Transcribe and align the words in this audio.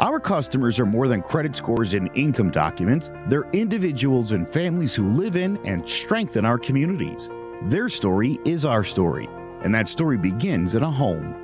Our 0.00 0.18
customers 0.18 0.80
are 0.80 0.86
more 0.86 1.06
than 1.06 1.22
credit 1.22 1.54
scores 1.54 1.94
and 1.94 2.10
income 2.16 2.50
documents. 2.50 3.12
They're 3.28 3.48
individuals 3.52 4.32
and 4.32 4.48
families 4.48 4.92
who 4.92 5.08
live 5.10 5.36
in 5.36 5.56
and 5.64 5.88
strengthen 5.88 6.44
our 6.44 6.58
communities. 6.58 7.30
Their 7.66 7.88
story 7.88 8.40
is 8.44 8.64
our 8.64 8.82
story, 8.82 9.28
and 9.62 9.72
that 9.72 9.86
story 9.86 10.18
begins 10.18 10.74
in 10.74 10.82
a 10.82 10.90
home. 10.90 11.43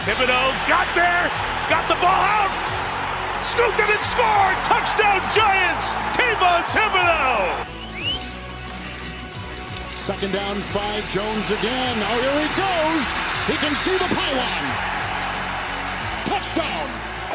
Thibodeaux 0.04 0.52
got 0.68 0.84
there, 0.92 1.32
got 1.72 1.88
the 1.88 1.96
ball 1.96 2.20
out, 2.28 2.52
scooped 3.48 3.80
it 3.80 3.88
and 3.88 4.04
scored. 4.04 4.56
Touchdown 4.68 5.20
Giants. 5.32 5.96
Kayvon 6.20 6.60
Thibodeaux. 6.76 7.64
Second 9.96 10.32
down, 10.32 10.56
five. 10.60 11.08
Jones 11.10 11.46
again. 11.50 11.96
Oh, 12.04 12.20
here 12.20 12.36
he 12.36 12.48
goes. 12.52 13.06
He 13.48 13.56
can 13.56 13.74
see 13.80 13.96
the 13.96 14.12
pylon. 14.12 14.64
Touchdown. 16.28 16.88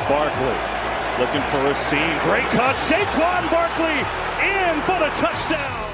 Barkley 0.08 0.85
looking 1.20 1.42
for 1.44 1.66
a 1.66 1.76
seam. 1.76 2.20
Great 2.24 2.46
cut. 2.52 2.76
Saquon 2.76 3.50
Barkley 3.50 4.00
in 4.46 4.82
for 4.82 5.00
the 5.00 5.10
touchdown. 5.16 5.92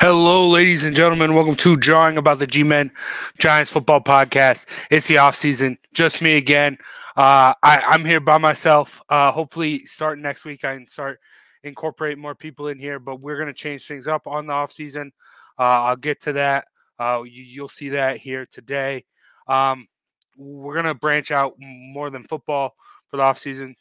Hello, 0.00 0.48
ladies 0.48 0.84
and 0.84 0.96
gentlemen. 0.96 1.34
Welcome 1.34 1.56
to 1.56 1.76
Jawing 1.76 2.16
About 2.16 2.38
the 2.38 2.46
G-Men 2.46 2.90
Giants 3.38 3.70
Football 3.70 4.00
Podcast. 4.00 4.66
It's 4.90 5.08
the 5.08 5.18
off 5.18 5.34
season. 5.34 5.76
Just 5.92 6.22
me 6.22 6.36
again. 6.36 6.78
Uh, 7.16 7.52
I, 7.62 7.80
I'm 7.80 8.04
here 8.04 8.20
by 8.20 8.38
myself. 8.38 9.02
Uh, 9.10 9.30
hopefully, 9.32 9.84
starting 9.84 10.22
next 10.22 10.44
week, 10.44 10.64
I 10.64 10.74
can 10.74 10.86
start 10.86 11.20
incorporate 11.64 12.16
more 12.16 12.34
people 12.34 12.68
in 12.68 12.78
here. 12.78 12.98
But 12.98 13.20
we're 13.20 13.36
going 13.36 13.48
to 13.48 13.52
change 13.52 13.86
things 13.86 14.08
up 14.08 14.26
on 14.26 14.46
the 14.46 14.52
off 14.54 14.72
season. 14.72 15.12
Uh, 15.58 15.62
I'll 15.62 15.96
get 15.96 16.22
to 16.22 16.32
that. 16.34 16.66
Uh, 16.98 17.24
you, 17.26 17.60
will 17.60 17.68
see 17.68 17.90
that 17.90 18.16
here 18.16 18.46
today. 18.46 19.04
Um, 19.48 19.88
we're 20.38 20.74
gonna 20.74 20.94
branch 20.94 21.30
out 21.30 21.54
more 21.58 22.10
than 22.10 22.24
football 22.24 22.74
for 23.08 23.16
the 23.16 23.22
off 23.22 23.38
season. 23.38 23.76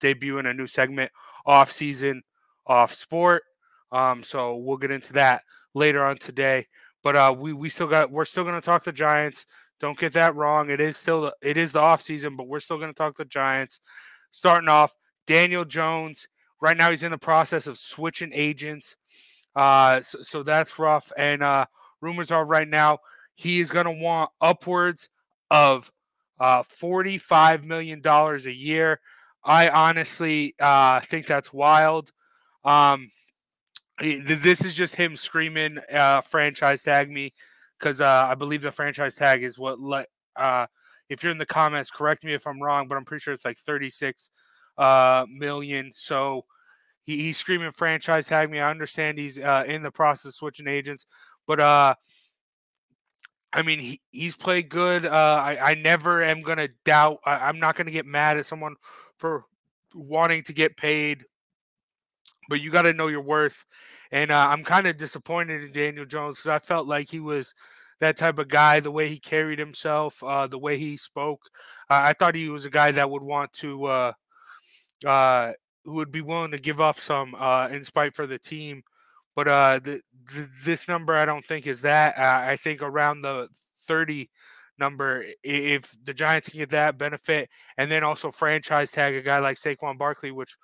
debuting 0.00 0.48
a 0.48 0.54
new 0.54 0.66
segment, 0.66 1.10
off 1.44 1.70
season, 1.72 2.22
off 2.66 2.94
sport. 2.94 3.42
Um, 3.90 4.22
so 4.22 4.56
we'll 4.56 4.76
get 4.76 4.92
into 4.92 5.14
that 5.14 5.42
later 5.74 6.04
on 6.04 6.16
today. 6.18 6.68
But 7.02 7.16
uh, 7.16 7.34
we 7.36 7.52
we 7.52 7.68
still 7.68 7.88
got 7.88 8.10
we're 8.10 8.24
still 8.24 8.44
gonna 8.44 8.60
talk 8.60 8.84
the 8.84 8.92
Giants. 8.92 9.46
Don't 9.80 9.98
get 9.98 10.12
that 10.12 10.36
wrong. 10.36 10.70
It 10.70 10.80
is 10.80 10.96
still 10.96 11.32
it 11.42 11.56
is 11.56 11.72
the 11.72 11.80
off 11.80 12.00
season, 12.00 12.36
but 12.36 12.46
we're 12.46 12.60
still 12.60 12.78
gonna 12.78 12.92
talk 12.92 13.16
the 13.16 13.24
Giants. 13.24 13.80
Starting 14.30 14.68
off, 14.68 14.94
Daniel 15.26 15.64
Jones. 15.64 16.28
Right 16.60 16.76
now, 16.76 16.90
he's 16.90 17.02
in 17.02 17.10
the 17.10 17.18
process 17.18 17.66
of 17.66 17.76
switching 17.76 18.30
agents. 18.32 18.96
Uh, 19.56 20.00
so, 20.00 20.22
so 20.22 20.42
that's 20.44 20.78
rough. 20.78 21.10
And 21.16 21.42
uh, 21.42 21.66
rumors 22.00 22.30
are 22.30 22.44
right 22.44 22.68
now 22.68 23.00
he 23.34 23.60
is 23.60 23.70
going 23.70 23.86
to 23.86 23.92
want 23.92 24.30
upwards 24.40 25.08
of 25.50 25.90
uh, 26.42 26.64
$45 26.64 27.62
million 27.62 28.02
a 28.04 28.50
year. 28.50 29.00
I 29.44 29.68
honestly 29.68 30.56
uh, 30.58 30.98
think 30.98 31.26
that's 31.26 31.52
wild. 31.52 32.10
Um, 32.64 33.10
this 34.00 34.64
is 34.64 34.74
just 34.74 34.96
him 34.96 35.14
screaming 35.14 35.78
uh, 35.92 36.20
franchise 36.22 36.82
tag 36.82 37.08
me 37.08 37.32
because 37.78 38.00
uh, 38.00 38.26
I 38.28 38.34
believe 38.34 38.62
the 38.62 38.72
franchise 38.72 39.14
tag 39.14 39.44
is 39.44 39.56
what 39.56 39.80
let. 39.80 40.08
Uh, 40.34 40.66
if 41.08 41.22
you're 41.22 41.30
in 41.30 41.38
the 41.38 41.46
comments, 41.46 41.92
correct 41.92 42.24
me 42.24 42.34
if 42.34 42.44
I'm 42.46 42.60
wrong, 42.60 42.88
but 42.88 42.96
I'm 42.96 43.04
pretty 43.04 43.22
sure 43.22 43.34
it's 43.34 43.44
like 43.44 43.58
36 43.58 44.30
uh, 44.78 45.26
million. 45.30 45.92
So 45.94 46.44
he, 47.04 47.18
he's 47.18 47.36
screaming 47.36 47.70
franchise 47.70 48.26
tag 48.26 48.50
me. 48.50 48.58
I 48.58 48.70
understand 48.70 49.16
he's 49.16 49.38
uh, 49.38 49.62
in 49.64 49.82
the 49.82 49.92
process 49.92 50.26
of 50.30 50.34
switching 50.34 50.66
agents, 50.66 51.06
but 51.46 51.60
uh, 51.60 51.94
I 53.52 53.62
mean, 53.62 53.80
he, 53.80 54.00
he's 54.10 54.36
played 54.36 54.68
good. 54.68 55.04
Uh, 55.04 55.42
I, 55.44 55.72
I 55.72 55.74
never 55.74 56.22
am 56.22 56.42
going 56.42 56.58
to 56.58 56.70
doubt. 56.84 57.18
I, 57.24 57.48
am 57.48 57.58
not 57.58 57.76
going 57.76 57.86
to 57.86 57.92
get 57.92 58.06
mad 58.06 58.38
at 58.38 58.46
someone 58.46 58.76
for 59.18 59.44
wanting 59.94 60.42
to 60.44 60.52
get 60.54 60.76
paid, 60.76 61.24
but 62.48 62.60
you 62.60 62.70
got 62.70 62.82
to 62.82 62.94
know 62.94 63.08
your 63.08 63.20
worth. 63.20 63.64
And 64.10 64.30
uh, 64.30 64.48
I'm 64.50 64.64
kind 64.64 64.86
of 64.86 64.96
disappointed 64.96 65.62
in 65.62 65.72
Daniel 65.72 66.04
Jones 66.04 66.36
because 66.36 66.48
I 66.48 66.58
felt 66.58 66.86
like 66.86 67.10
he 67.10 67.20
was 67.20 67.54
that 68.00 68.16
type 68.16 68.38
of 68.38 68.48
guy, 68.48 68.80
the 68.80 68.90
way 68.90 69.08
he 69.08 69.18
carried 69.18 69.58
himself, 69.58 70.22
uh, 70.24 70.46
the 70.46 70.58
way 70.58 70.76
he 70.76 70.96
spoke. 70.96 71.48
I 71.88 72.14
thought 72.14 72.34
he 72.34 72.48
was 72.48 72.64
a 72.64 72.70
guy 72.70 72.90
that 72.90 73.08
would 73.08 73.22
want 73.22 73.52
to, 73.54 73.84
uh, 73.84 74.12
uh, 75.06 75.52
who 75.84 75.92
would 75.92 76.10
be 76.10 76.20
willing 76.20 76.50
to 76.50 76.58
give 76.58 76.80
up 76.80 76.98
some 76.98 77.34
uh, 77.36 77.68
in 77.68 77.84
spite 77.84 78.16
for 78.16 78.26
the 78.26 78.38
team. 78.38 78.82
But 79.34 79.48
uh, 79.48 79.80
the, 79.82 80.00
the, 80.34 80.48
this 80.64 80.88
number, 80.88 81.14
I 81.14 81.24
don't 81.24 81.44
think 81.44 81.66
is 81.66 81.82
that. 81.82 82.16
Uh, 82.18 82.50
I 82.50 82.56
think 82.56 82.82
around 82.82 83.22
the 83.22 83.48
30 83.86 84.30
number, 84.78 85.24
if 85.42 85.94
the 86.04 86.14
Giants 86.14 86.48
can 86.48 86.58
get 86.58 86.70
that 86.70 86.98
benefit, 86.98 87.48
and 87.78 87.90
then 87.90 88.04
also 88.04 88.30
franchise 88.30 88.90
tag 88.90 89.14
a 89.14 89.22
guy 89.22 89.38
like 89.38 89.56
Saquon 89.56 89.98
Barkley, 89.98 90.30
which 90.32 90.56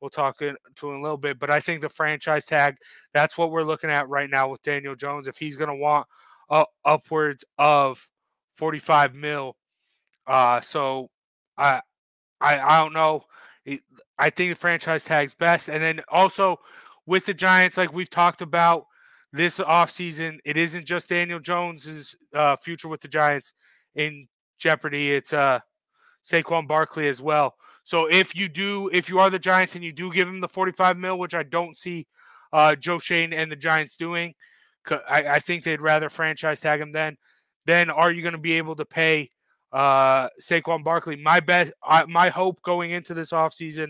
we'll 0.00 0.10
talk 0.10 0.42
in, 0.42 0.56
to 0.76 0.90
in 0.90 0.98
a 0.98 1.02
little 1.02 1.16
bit. 1.16 1.38
But 1.38 1.50
I 1.50 1.60
think 1.60 1.80
the 1.80 1.88
franchise 1.88 2.46
tag, 2.46 2.76
that's 3.12 3.38
what 3.38 3.50
we're 3.50 3.62
looking 3.62 3.90
at 3.90 4.08
right 4.08 4.30
now 4.30 4.48
with 4.48 4.62
Daniel 4.62 4.94
Jones. 4.94 5.28
If 5.28 5.38
he's 5.38 5.56
going 5.56 5.70
to 5.70 5.76
want 5.76 6.06
uh, 6.48 6.64
upwards 6.84 7.44
of 7.58 8.08
45 8.54 9.14
mil, 9.14 9.56
uh, 10.26 10.60
so 10.60 11.08
I, 11.56 11.80
I, 12.40 12.58
I 12.58 12.82
don't 12.82 12.92
know. 12.92 13.24
I 14.18 14.30
think 14.30 14.50
the 14.50 14.56
franchise 14.56 15.04
tag's 15.04 15.34
best, 15.34 15.68
and 15.68 15.82
then 15.82 16.00
also 16.08 16.58
with 17.10 17.26
the 17.26 17.34
Giants, 17.34 17.76
like 17.76 17.92
we've 17.92 18.08
talked 18.08 18.40
about 18.40 18.86
this 19.32 19.58
offseason, 19.58 20.38
it 20.44 20.56
isn't 20.56 20.86
just 20.86 21.08
Daniel 21.08 21.40
Jones's 21.40 22.14
uh, 22.32 22.54
future 22.54 22.86
with 22.86 23.00
the 23.00 23.08
Giants 23.08 23.52
in 23.96 24.28
jeopardy. 24.60 25.10
It's 25.10 25.32
uh, 25.32 25.58
Saquon 26.24 26.68
Barkley 26.68 27.08
as 27.08 27.20
well. 27.20 27.56
So 27.82 28.06
if 28.06 28.36
you 28.36 28.48
do, 28.48 28.88
if 28.92 29.08
you 29.08 29.18
are 29.18 29.28
the 29.28 29.40
Giants 29.40 29.74
and 29.74 29.82
you 29.82 29.92
do 29.92 30.12
give 30.12 30.28
him 30.28 30.40
the 30.40 30.46
45 30.46 30.96
mil, 30.98 31.18
which 31.18 31.34
I 31.34 31.42
don't 31.42 31.76
see 31.76 32.06
uh, 32.52 32.76
Joe 32.76 32.98
Schoen 32.98 33.32
and 33.32 33.50
the 33.50 33.56
Giants 33.56 33.96
doing, 33.96 34.34
I, 34.88 35.24
I 35.30 35.38
think 35.40 35.64
they'd 35.64 35.82
rather 35.82 36.10
franchise 36.10 36.60
tag 36.60 36.80
him 36.80 36.92
then. 36.92 37.16
Then 37.66 37.90
are 37.90 38.12
you 38.12 38.22
going 38.22 38.34
to 38.34 38.38
be 38.38 38.52
able 38.52 38.76
to 38.76 38.84
pay 38.84 39.30
uh, 39.72 40.28
Saquon 40.40 40.84
Barkley? 40.84 41.16
My 41.16 41.40
best, 41.40 41.72
my 42.06 42.28
hope 42.28 42.62
going 42.62 42.92
into 42.92 43.14
this 43.14 43.32
offseason 43.32 43.88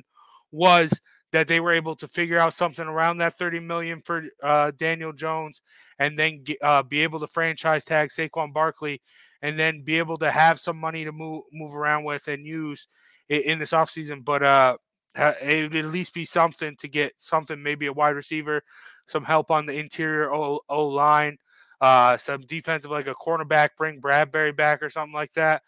was 0.51 0.99
that 1.33 1.49
they 1.49 1.61
were 1.61 1.73
able 1.73 1.95
to 1.97 2.09
figure 2.09 2.39
out 2.39 2.55
something 2.55 2.87
around 2.87 3.19
that 3.19 3.35
30 3.35 3.61
million 3.61 4.01
for 4.01 4.25
uh, 4.43 4.73
Daniel 4.77 5.13
Jones 5.13 5.61
and 5.99 6.19
then 6.19 6.45
uh, 6.63 6.83
be 6.83 7.01
able 7.01 7.21
to 7.21 7.27
franchise 7.27 7.85
tag 7.85 8.09
Saquon 8.09 8.53
Barkley 8.53 9.01
and 9.43 9.59
then 9.59 9.83
be 9.83 9.99
able 9.99 10.17
to 10.19 10.31
have 10.31 10.59
some 10.61 10.77
money 10.77 11.05
to 11.05 11.13
move 11.13 11.45
move 11.53 11.77
around 11.77 12.05
with 12.05 12.29
and 12.29 12.45
use 12.45 12.89
in, 13.29 13.43
in 13.43 13.59
this 13.59 13.71
offseason. 13.71 14.25
But 14.25 14.43
uh, 14.43 14.77
it 15.15 15.73
would 15.73 15.85
at 15.85 15.93
least 15.93 16.15
be 16.15 16.25
something 16.25 16.77
to 16.77 16.89
get 16.89 17.15
something, 17.17 17.63
maybe 17.63 17.87
a 17.87 17.93
wide 17.93 18.17
receiver, 18.17 18.63
some 19.07 19.25
help 19.25 19.51
on 19.51 19.67
the 19.67 19.79
interior 19.79 20.33
O, 20.33 20.61
o 20.69 20.87
line, 20.87 21.39
uh, 21.81 22.17
some 22.17 22.41
defensive 22.43 22.91
like 22.91 23.07
a 23.07 23.15
cornerback, 23.15 23.71
bring 23.77 24.01
Bradberry 24.01 24.57
back 24.57 24.83
or 24.83 24.91
something 24.91 25.15
like 25.15 25.33
that. 25.35 25.63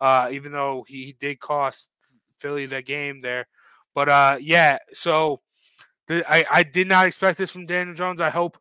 Uh, 0.00 0.28
even 0.30 0.52
though 0.52 0.84
he 0.86 1.16
did 1.18 1.40
cost 1.40 1.88
Philly 2.38 2.66
the 2.66 2.82
game 2.82 3.20
there. 3.20 3.46
But 3.96 4.10
uh, 4.10 4.36
yeah, 4.38 4.76
so 4.92 5.40
I, 6.10 6.44
I 6.50 6.62
did 6.62 6.86
not 6.86 7.06
expect 7.06 7.38
this 7.38 7.50
from 7.50 7.64
Daniel 7.64 7.96
Jones. 7.96 8.20
I 8.20 8.28
hope 8.28 8.58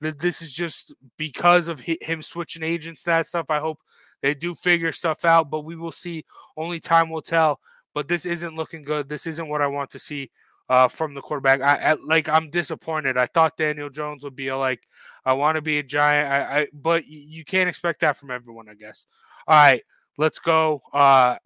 that 0.00 0.18
this 0.18 0.40
is 0.40 0.50
just 0.50 0.94
because 1.18 1.68
of 1.68 1.80
him 1.80 2.22
switching 2.22 2.62
agents, 2.62 3.02
that 3.02 3.26
stuff. 3.26 3.50
I 3.50 3.58
hope 3.58 3.80
they 4.22 4.32
do 4.34 4.54
figure 4.54 4.90
stuff 4.92 5.26
out, 5.26 5.50
but 5.50 5.66
we 5.66 5.76
will 5.76 5.92
see. 5.92 6.24
Only 6.56 6.80
time 6.80 7.10
will 7.10 7.20
tell. 7.20 7.60
But 7.94 8.08
this 8.08 8.24
isn't 8.24 8.56
looking 8.56 8.82
good. 8.82 9.10
This 9.10 9.26
isn't 9.26 9.48
what 9.48 9.60
I 9.60 9.66
want 9.66 9.90
to 9.90 9.98
see 9.98 10.30
uh, 10.70 10.88
from 10.88 11.12
the 11.12 11.20
quarterback. 11.20 11.60
I, 11.60 11.90
I, 11.90 11.96
like. 12.02 12.30
I'm 12.30 12.48
disappointed. 12.48 13.18
I 13.18 13.26
thought 13.26 13.58
Daniel 13.58 13.90
Jones 13.90 14.24
would 14.24 14.36
be 14.36 14.48
a, 14.48 14.56
like, 14.56 14.80
I 15.22 15.34
want 15.34 15.56
to 15.56 15.62
be 15.62 15.78
a 15.78 15.82
giant. 15.82 16.28
I, 16.28 16.60
I 16.60 16.66
but 16.72 17.06
you 17.06 17.44
can't 17.44 17.68
expect 17.68 18.00
that 18.00 18.16
from 18.16 18.30
everyone, 18.30 18.70
I 18.70 18.74
guess. 18.74 19.04
All 19.46 19.54
right, 19.54 19.82
let's 20.16 20.38
go. 20.38 20.80
Uh, 20.94 21.36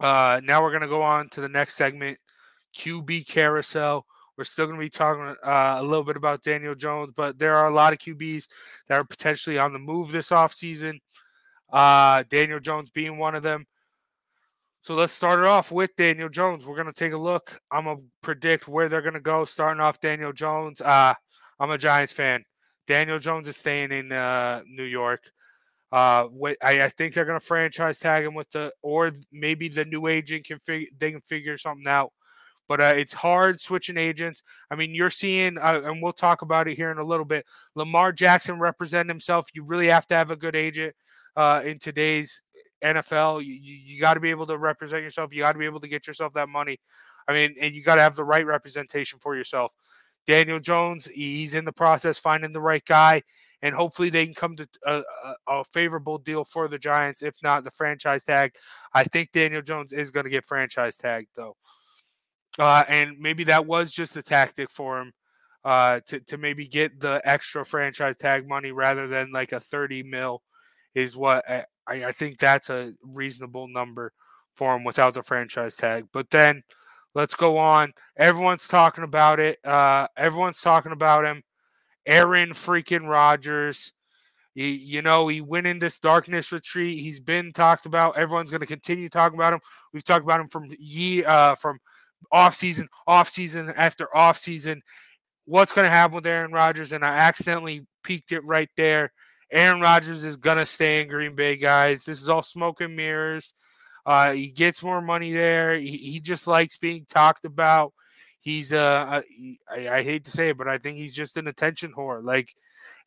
uh, 0.00 0.40
now 0.42 0.62
we're 0.62 0.72
gonna 0.72 0.88
go 0.88 1.02
on 1.02 1.28
to 1.30 1.40
the 1.40 1.48
next 1.48 1.76
segment. 1.76 2.18
QB 2.74 3.28
carousel. 3.28 4.06
We're 4.36 4.44
still 4.44 4.66
going 4.66 4.78
to 4.78 4.84
be 4.84 4.90
talking 4.90 5.36
uh, 5.44 5.76
a 5.78 5.82
little 5.82 6.02
bit 6.02 6.16
about 6.16 6.42
Daniel 6.42 6.74
Jones, 6.74 7.12
but 7.14 7.38
there 7.38 7.54
are 7.54 7.68
a 7.68 7.74
lot 7.74 7.92
of 7.92 8.00
QBs 8.00 8.48
that 8.88 9.00
are 9.00 9.04
potentially 9.04 9.58
on 9.58 9.72
the 9.72 9.78
move 9.78 10.10
this 10.10 10.30
offseason. 10.30 10.98
Uh, 11.72 12.24
Daniel 12.28 12.58
Jones 12.58 12.90
being 12.90 13.18
one 13.18 13.34
of 13.34 13.42
them. 13.42 13.66
So 14.80 14.94
let's 14.94 15.12
start 15.12 15.40
it 15.40 15.46
off 15.46 15.72
with 15.72 15.96
Daniel 15.96 16.28
Jones. 16.28 16.66
We're 16.66 16.74
going 16.74 16.88
to 16.88 16.92
take 16.92 17.12
a 17.12 17.18
look. 17.18 17.58
I'm 17.70 17.84
going 17.84 17.96
to 17.98 18.02
predict 18.22 18.68
where 18.68 18.88
they're 18.88 19.02
going 19.02 19.14
to 19.14 19.20
go. 19.20 19.44
Starting 19.44 19.80
off 19.80 20.00
Daniel 20.00 20.32
Jones. 20.32 20.80
Uh, 20.80 21.14
I'm 21.58 21.70
a 21.70 21.78
Giants 21.78 22.12
fan. 22.12 22.44
Daniel 22.86 23.18
Jones 23.18 23.48
is 23.48 23.56
staying 23.56 23.92
in 23.92 24.12
uh, 24.12 24.62
New 24.66 24.84
York. 24.84 25.22
Uh, 25.90 26.26
I, 26.62 26.82
I 26.82 26.88
think 26.88 27.14
they're 27.14 27.24
going 27.24 27.38
to 27.38 27.46
franchise 27.46 27.98
tag 27.98 28.24
him 28.24 28.34
with 28.34 28.50
the, 28.50 28.72
or 28.82 29.12
maybe 29.32 29.68
the 29.68 29.84
new 29.84 30.06
agent 30.08 30.44
can 30.44 30.58
figure 30.58 30.88
they 30.98 31.12
can 31.12 31.20
figure 31.20 31.56
something 31.56 31.86
out 31.86 32.12
but 32.68 32.80
uh, 32.80 32.94
it's 32.96 33.12
hard 33.12 33.60
switching 33.60 33.98
agents. 33.98 34.42
I 34.70 34.76
mean, 34.76 34.94
you're 34.94 35.10
seeing, 35.10 35.58
uh, 35.58 35.82
and 35.84 36.02
we'll 36.02 36.12
talk 36.12 36.42
about 36.42 36.68
it 36.68 36.76
here 36.76 36.90
in 36.90 36.98
a 36.98 37.04
little 37.04 37.24
bit. 37.24 37.46
Lamar 37.74 38.12
Jackson 38.12 38.58
represent 38.58 39.08
himself. 39.08 39.48
You 39.54 39.64
really 39.64 39.88
have 39.88 40.06
to 40.08 40.14
have 40.14 40.30
a 40.30 40.36
good 40.36 40.56
agent 40.56 40.94
uh, 41.36 41.62
in 41.64 41.78
today's 41.78 42.42
NFL. 42.84 43.44
You, 43.44 43.54
you, 43.54 44.00
got 44.00 44.14
to 44.14 44.20
be 44.20 44.30
able 44.30 44.46
to 44.46 44.58
represent 44.58 45.02
yourself. 45.02 45.32
You 45.32 45.42
got 45.42 45.52
to 45.52 45.58
be 45.58 45.64
able 45.64 45.80
to 45.80 45.88
get 45.88 46.06
yourself 46.06 46.32
that 46.34 46.48
money. 46.48 46.78
I 47.28 47.32
mean, 47.32 47.54
and 47.60 47.74
you 47.74 47.82
got 47.82 47.96
to 47.96 48.02
have 48.02 48.16
the 48.16 48.24
right 48.24 48.44
representation 48.44 49.18
for 49.18 49.36
yourself. 49.36 49.72
Daniel 50.26 50.58
Jones, 50.58 51.08
he's 51.12 51.54
in 51.54 51.64
the 51.64 51.72
process 51.72 52.18
finding 52.18 52.52
the 52.52 52.60
right 52.60 52.84
guy, 52.84 53.22
and 53.62 53.74
hopefully 53.74 54.10
they 54.10 54.24
can 54.24 54.34
come 54.34 54.56
to 54.56 54.68
a, 54.86 55.02
a, 55.24 55.34
a 55.48 55.64
favorable 55.64 56.18
deal 56.18 56.44
for 56.44 56.68
the 56.68 56.78
Giants. 56.78 57.22
If 57.22 57.36
not, 57.42 57.64
the 57.64 57.70
franchise 57.70 58.24
tag. 58.24 58.54
I 58.94 59.04
think 59.04 59.32
Daniel 59.32 59.62
Jones 59.62 59.92
is 59.92 60.10
going 60.10 60.24
to 60.24 60.30
get 60.30 60.46
franchise 60.46 60.96
tagged 60.96 61.28
though. 61.36 61.56
Uh, 62.58 62.84
and 62.88 63.18
maybe 63.18 63.44
that 63.44 63.66
was 63.66 63.92
just 63.92 64.16
a 64.16 64.22
tactic 64.22 64.70
for 64.70 65.00
him 65.00 65.12
uh, 65.64 66.00
to, 66.06 66.20
to 66.20 66.36
maybe 66.36 66.66
get 66.66 67.00
the 67.00 67.20
extra 67.24 67.64
franchise 67.64 68.16
tag 68.16 68.46
money 68.48 68.70
rather 68.70 69.08
than 69.08 69.32
like 69.32 69.52
a 69.52 69.60
30 69.60 70.02
mil 70.04 70.42
is 70.94 71.16
what 71.16 71.44
I, 71.48 71.64
I 71.88 72.12
think 72.12 72.38
that's 72.38 72.70
a 72.70 72.92
reasonable 73.02 73.68
number 73.68 74.12
for 74.54 74.76
him 74.76 74.84
without 74.84 75.14
the 75.14 75.22
franchise 75.22 75.74
tag. 75.74 76.06
But 76.12 76.30
then 76.30 76.62
let's 77.14 77.34
go 77.34 77.58
on. 77.58 77.92
Everyone's 78.16 78.68
talking 78.68 79.04
about 79.04 79.40
it. 79.40 79.58
Uh, 79.64 80.06
everyone's 80.16 80.60
talking 80.60 80.92
about 80.92 81.24
him. 81.24 81.42
Aaron 82.06 82.50
freaking 82.50 83.08
Rodgers. 83.08 83.92
You, 84.54 84.66
you 84.66 85.02
know, 85.02 85.26
he 85.26 85.40
went 85.40 85.66
in 85.66 85.78
this 85.78 85.98
darkness 85.98 86.52
retreat. 86.52 87.00
He's 87.00 87.18
been 87.18 87.52
talked 87.52 87.86
about. 87.86 88.16
Everyone's 88.16 88.50
going 88.50 88.60
to 88.60 88.66
continue 88.66 89.08
talking 89.08 89.38
about 89.38 89.54
him. 89.54 89.60
We've 89.92 90.04
talked 90.04 90.24
about 90.24 90.40
him 90.40 90.48
from 90.48 90.68
ye 90.78 91.24
uh, 91.24 91.56
from 91.56 91.80
off 92.32 92.54
season, 92.54 92.88
off 93.06 93.28
season 93.28 93.72
after 93.76 94.14
off 94.16 94.38
season. 94.38 94.82
What's 95.46 95.72
going 95.72 95.84
to 95.84 95.90
happen 95.90 96.14
with 96.14 96.26
Aaron 96.26 96.52
Rodgers? 96.52 96.92
And 96.92 97.04
I 97.04 97.08
accidentally 97.08 97.86
peaked 98.02 98.32
it 98.32 98.44
right 98.44 98.70
there. 98.76 99.12
Aaron 99.50 99.80
Rodgers 99.80 100.24
is 100.24 100.36
going 100.36 100.56
to 100.56 100.66
stay 100.66 101.02
in 101.02 101.08
Green 101.08 101.34
Bay, 101.34 101.56
guys. 101.56 102.04
This 102.04 102.22
is 102.22 102.28
all 102.28 102.42
smoke 102.42 102.80
and 102.80 102.96
mirrors. 102.96 103.54
Uh, 104.06 104.32
he 104.32 104.48
gets 104.48 104.82
more 104.82 105.00
money 105.00 105.32
there. 105.32 105.78
He, 105.78 105.96
he 105.96 106.20
just 106.20 106.46
likes 106.46 106.76
being 106.76 107.06
talked 107.08 107.44
about. 107.44 107.92
He's 108.40 108.72
uh, 108.72 109.22
I, 109.70 109.88
I 109.88 110.02
hate 110.02 110.24
to 110.24 110.30
say 110.30 110.50
it, 110.50 110.58
but 110.58 110.68
I 110.68 110.76
think 110.76 110.98
he's 110.98 111.14
just 111.14 111.38
an 111.38 111.48
attention 111.48 111.94
whore. 111.96 112.22
Like 112.22 112.54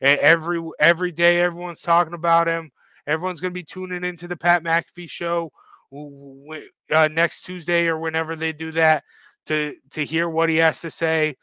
every 0.02 0.60
every 0.80 1.12
day, 1.12 1.42
everyone's 1.42 1.82
talking 1.82 2.16
about 2.16 2.48
him. 2.48 2.72
Everyone's 3.06 3.40
going 3.40 3.52
to 3.52 3.58
be 3.58 3.64
tuning 3.64 4.04
into 4.04 4.28
the 4.28 4.36
Pat 4.36 4.64
McAfee 4.64 5.10
show 5.10 5.52
uh, 5.94 7.08
next 7.10 7.44
Tuesday 7.44 7.88
or 7.88 7.98
whenever 7.98 8.36
they 8.36 8.54
do 8.54 8.72
that 8.74 9.04
to 9.48 9.76
to 9.92 10.06
hear 10.06 10.30
what 10.30 10.50
he 10.50 10.58
has 10.58 10.82
to 10.82 10.92
say. 10.92 11.36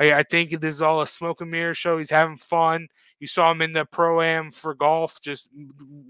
I, 0.00 0.12
I, 0.14 0.22
think 0.22 0.50
this 0.50 0.74
is 0.74 0.82
all 0.82 1.02
a 1.02 1.06
smoke 1.06 1.40
and 1.40 1.50
mirror 1.50 1.74
show. 1.74 1.98
He's 1.98 2.10
having 2.10 2.36
fun. 2.36 2.88
You 3.20 3.26
saw 3.26 3.50
him 3.50 3.62
in 3.62 3.72
the 3.72 3.84
pro 3.84 4.20
am 4.22 4.50
for 4.50 4.74
golf, 4.74 5.20
just 5.20 5.48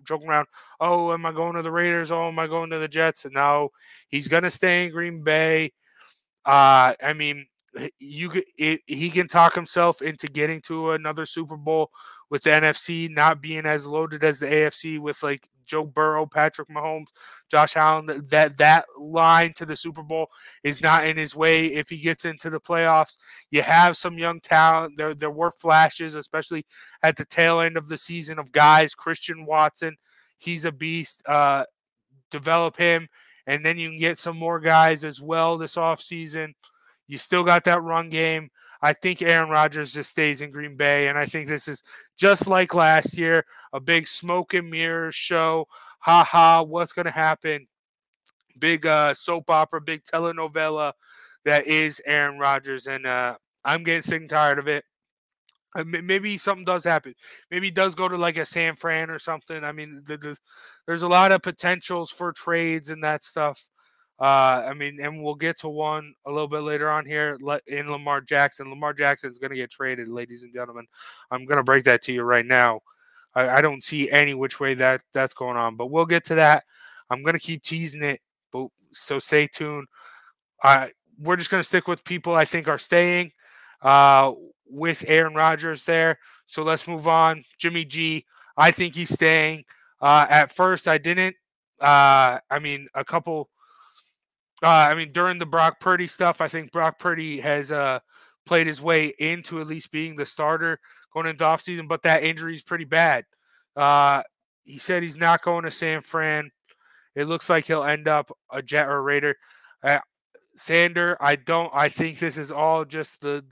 joking 0.05 0.29
around. 0.29 0.47
Oh, 0.81 1.13
am 1.13 1.27
I 1.27 1.33
going 1.33 1.57
to 1.57 1.63
the 1.63 1.71
Raiders? 1.71 2.11
Oh, 2.11 2.29
am 2.29 2.39
I 2.39 2.47
going 2.47 2.71
to 2.71 2.79
the 2.79 2.89
Jets? 2.89 3.25
And 3.25 3.35
now 3.35 3.71
he's 4.09 4.29
gonna 4.29 4.51
stay 4.51 4.87
in 4.87 4.93
Green 4.93 5.23
Bay. 5.23 5.73
Uh, 6.45 6.95
I 7.03 7.13
mean, 7.15 7.47
you 7.99 8.31
it, 8.59 8.81
he 8.87 9.11
can 9.11 9.29
talk 9.29 9.55
himself 9.55 10.03
into 10.03 10.27
getting 10.27 10.61
to 10.63 10.93
another 10.93 11.27
Super 11.27 11.57
Bowl 11.57 11.91
with 12.31 12.43
the 12.43 12.51
NFC 12.51 13.11
not 13.11 13.43
being 13.43 13.67
as 13.67 13.87
loaded 13.87 14.25
as 14.25 14.39
the 14.39 14.47
AFC 14.47 14.99
with 14.99 15.23
like 15.23 15.49
Joe 15.67 15.85
Burrow, 15.85 16.27
Patrick 16.27 16.69
Mahomes, 16.69 17.09
Josh 17.51 17.77
Allen. 17.77 18.27
That 18.31 18.57
that 18.59 18.87
line 18.99 19.53
to 19.55 19.67
the 19.67 19.77
Super 19.77 20.03
Bowl 20.03 20.29
is 20.65 20.83
not 20.83 21.07
in 21.07 21.17
his 21.17 21.35
way 21.35 21.67
if 21.67 21.89
he 21.89 21.99
gets 21.99 22.25
into 22.25 22.51
the 22.51 22.61
playoffs. 22.61 23.17
You 23.51 23.63
have 23.63 23.97
some 23.97 24.19
young 24.19 24.41
talent. 24.41 24.97
There 24.97 25.15
there 25.15 25.31
were 25.31 25.51
flashes, 25.51 26.15
especially 26.15 26.65
at 27.03 27.17
the 27.17 27.25
tail 27.25 27.61
end 27.61 27.77
of 27.77 27.89
the 27.89 27.97
season 27.97 28.39
of 28.39 28.53
guys. 28.53 28.95
Christian 28.95 29.47
Watson, 29.47 29.97
he's 30.39 30.65
a 30.65 30.73
beast. 30.73 31.23
Uh, 31.27 31.65
develop 32.31 32.77
him, 32.77 33.09
and 33.47 33.65
then 33.65 33.79
you 33.79 33.91
can 33.91 33.99
get 33.99 34.19
some 34.19 34.37
more 34.37 34.59
guys 34.59 35.05
as 35.05 35.21
well 35.21 35.59
this 35.59 35.77
offseason. 35.77 36.55
You 37.07 37.19
still 37.19 37.45
got 37.45 37.65
that 37.65 37.83
run 37.83 38.09
game. 38.09 38.51
I 38.83 38.93
think 38.93 39.23
Aaron 39.23 39.49
Rodgers 39.49 39.93
just 39.93 40.11
stays 40.11 40.43
in 40.43 40.51
Green 40.51 40.77
Bay. 40.77 41.09
And 41.09 41.17
I 41.17 41.27
think 41.27 41.49
this 41.49 41.69
is 41.69 41.83
just 42.19 42.47
like 42.47 42.75
last 42.75 43.17
year 43.17 43.45
a 43.73 43.81
big 43.81 44.07
smoke 44.07 44.55
and 44.55 44.71
mirrors 44.71 45.15
show. 45.15 45.67
Ha 46.01 46.25
ha, 46.25 46.63
what's 46.63 46.93
going 46.93 47.07
to 47.07 47.13
happen? 47.13 47.69
Big 48.59 48.85
uh, 48.85 49.15
soap 49.15 49.49
opera, 49.51 49.81
big 49.81 50.03
telenovela 50.05 50.93
that 51.45 51.67
is 51.67 52.01
Aaron 52.07 52.39
Rodgers. 52.39 52.87
And 52.87 53.07
uh, 53.07 53.37
I'm 53.65 53.85
getting 53.85 54.03
sick 54.03 54.21
and 54.21 54.31
tired 54.31 54.59
of 54.59 54.69
it. 54.69 54.85
Uh, 55.75 55.85
maybe 55.87 56.37
something 56.37 56.67
does 56.67 56.85
happen. 56.85 57.15
Maybe 57.51 57.69
he 57.69 57.71
does 57.71 57.95
go 57.95 58.07
to 58.07 58.17
like 58.17 58.37
a 58.37 58.45
San 58.45 58.77
Fran 58.77 59.09
or 59.09 59.19
something. 59.19 59.65
I 59.65 59.73
mean, 59.73 60.03
the, 60.07 60.19
the, 60.19 60.37
there's 60.87 61.03
a 61.03 61.09
lot 61.09 61.33
of 61.33 61.41
potentials 61.41 62.11
for 62.11 62.33
trades 62.33 62.91
and 62.91 63.03
that 63.05 63.25
stuff. 63.25 63.69
Uh, 64.23 64.65
I 64.69 64.75
mean, 64.75 65.01
and 65.03 65.21
we'll 65.21 65.35
get 65.35 65.59
to 65.61 65.69
one 65.69 66.15
a 66.27 66.31
little 66.31 66.47
bit 66.47 66.61
later 66.61 66.89
on 66.89 67.05
here 67.05 67.37
in 67.67 67.91
Lamar 67.91 68.21
Jackson. 68.21 68.71
Lamar 68.71 68.93
Jackson 68.93 69.33
is 69.33 69.39
going 69.39 69.51
to 69.51 69.57
get 69.57 69.73
traded, 69.73 70.07
ladies 70.07 70.45
and 70.45 70.55
gentlemen. 70.55 70.87
I'm 71.33 71.45
going 71.45 71.57
to 71.57 71.65
break 71.65 71.83
that 71.87 72.03
to 72.03 72.13
you 72.13 72.23
right 72.23 72.47
now. 72.47 72.83
I, 73.35 73.49
I, 73.49 73.61
don't 73.63 73.83
see 73.83 74.09
any 74.13 74.35
which 74.35 74.61
way 74.61 74.75
that 74.75 75.01
that's 75.13 75.35
going 75.35 75.57
on, 75.57 75.75
but 75.75 75.91
we'll 75.91 76.07
get 76.07 76.23
to 76.27 76.37
that. 76.37 76.63
I'm 77.11 77.25
going 77.25 77.33
to 77.35 77.41
keep 77.41 77.65
teasing 77.65 78.05
it, 78.05 78.21
but 78.53 78.69
so 78.93 79.19
stay 79.19 79.49
tuned. 79.49 79.89
We're 81.19 81.37
just 81.37 81.51
going 81.51 81.61
to 81.61 81.67
stick 81.67 81.89
with 81.89 82.05
people 82.05 82.37
I 82.37 82.45
think 82.45 82.69
are 82.69 82.79
staying 82.79 83.33
uh, 83.83 84.35
with 84.69 85.05
Aaron 85.09 85.35
Rodgers 85.35 85.83
there. 85.83 86.17
So 86.47 86.63
let's 86.63 86.87
move 86.87 87.09
on. 87.09 87.43
Jimmy 87.59 87.85
G, 87.85 88.25
I 88.57 88.71
think 88.71 88.95
he's 88.95 89.13
staying. 89.13 89.65
Uh, 90.01 90.27
at 90.31 90.53
first, 90.53 90.87
I 90.87 90.99
didn't. 90.99 91.35
Uh, 91.81 92.39
I 92.49 92.61
mean, 92.61 92.87
a 92.95 93.05
couple 93.05 93.49
uh, 94.63 94.89
I 94.91 94.95
mean, 94.95 95.13
during 95.13 95.39
the 95.39 95.47
Brock 95.47 95.81
Purdy 95.81 96.07
stuff, 96.07 96.41
I 96.41 96.49
think 96.49 96.73
Brock 96.73 96.99
Purdy 96.99 97.41
has 97.41 97.73
uh, 97.73 97.99
played 98.47 98.67
his 98.67 98.81
way 98.81 99.13
into 99.19 99.61
at 99.61 99.67
least 99.67 99.91
being 99.91 100.17
the 100.17 100.27
starter 100.27 100.79
going 101.13 101.27
into 101.27 101.45
offseason, 101.45 101.89
but 101.89 102.03
that 102.03 102.23
injury 102.23 102.55
is 102.55 102.63
pretty 102.63 102.85
bad. 102.85 103.25
Uh, 103.77 104.23
he 104.65 104.79
said 104.79 105.03
he's 105.03 105.17
not 105.17 105.43
going 105.43 105.65
to 105.65 105.71
San 105.71 106.01
Fran. 106.01 106.51
It 107.15 107.27
looks 107.27 107.51
like 107.51 107.67
he'll 107.67 107.85
end 107.85 108.09
up 108.09 108.31
a 108.51 108.63
Jet 108.63 108.89
or 108.89 108.97
a 108.97 109.01
Raider. 109.01 109.37
Uh, 109.83 109.99
Sander, 110.57 111.17
I 111.21 111.37
don't. 111.37 111.71
I 111.75 111.89
think 111.89 112.19
this 112.19 112.39
is 112.39 112.53
all 112.53 112.85
just 112.85 113.21
the. 113.21 113.45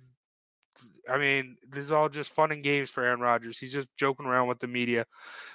I 1.10 1.18
mean, 1.18 1.56
this 1.68 1.84
is 1.84 1.92
all 1.92 2.08
just 2.08 2.32
fun 2.32 2.52
and 2.52 2.62
games 2.62 2.90
for 2.90 3.02
Aaron 3.02 3.20
Rodgers. 3.20 3.58
He's 3.58 3.72
just 3.72 3.88
joking 3.96 4.26
around 4.26 4.48
with 4.48 4.60
the 4.60 4.66
media. 4.66 5.06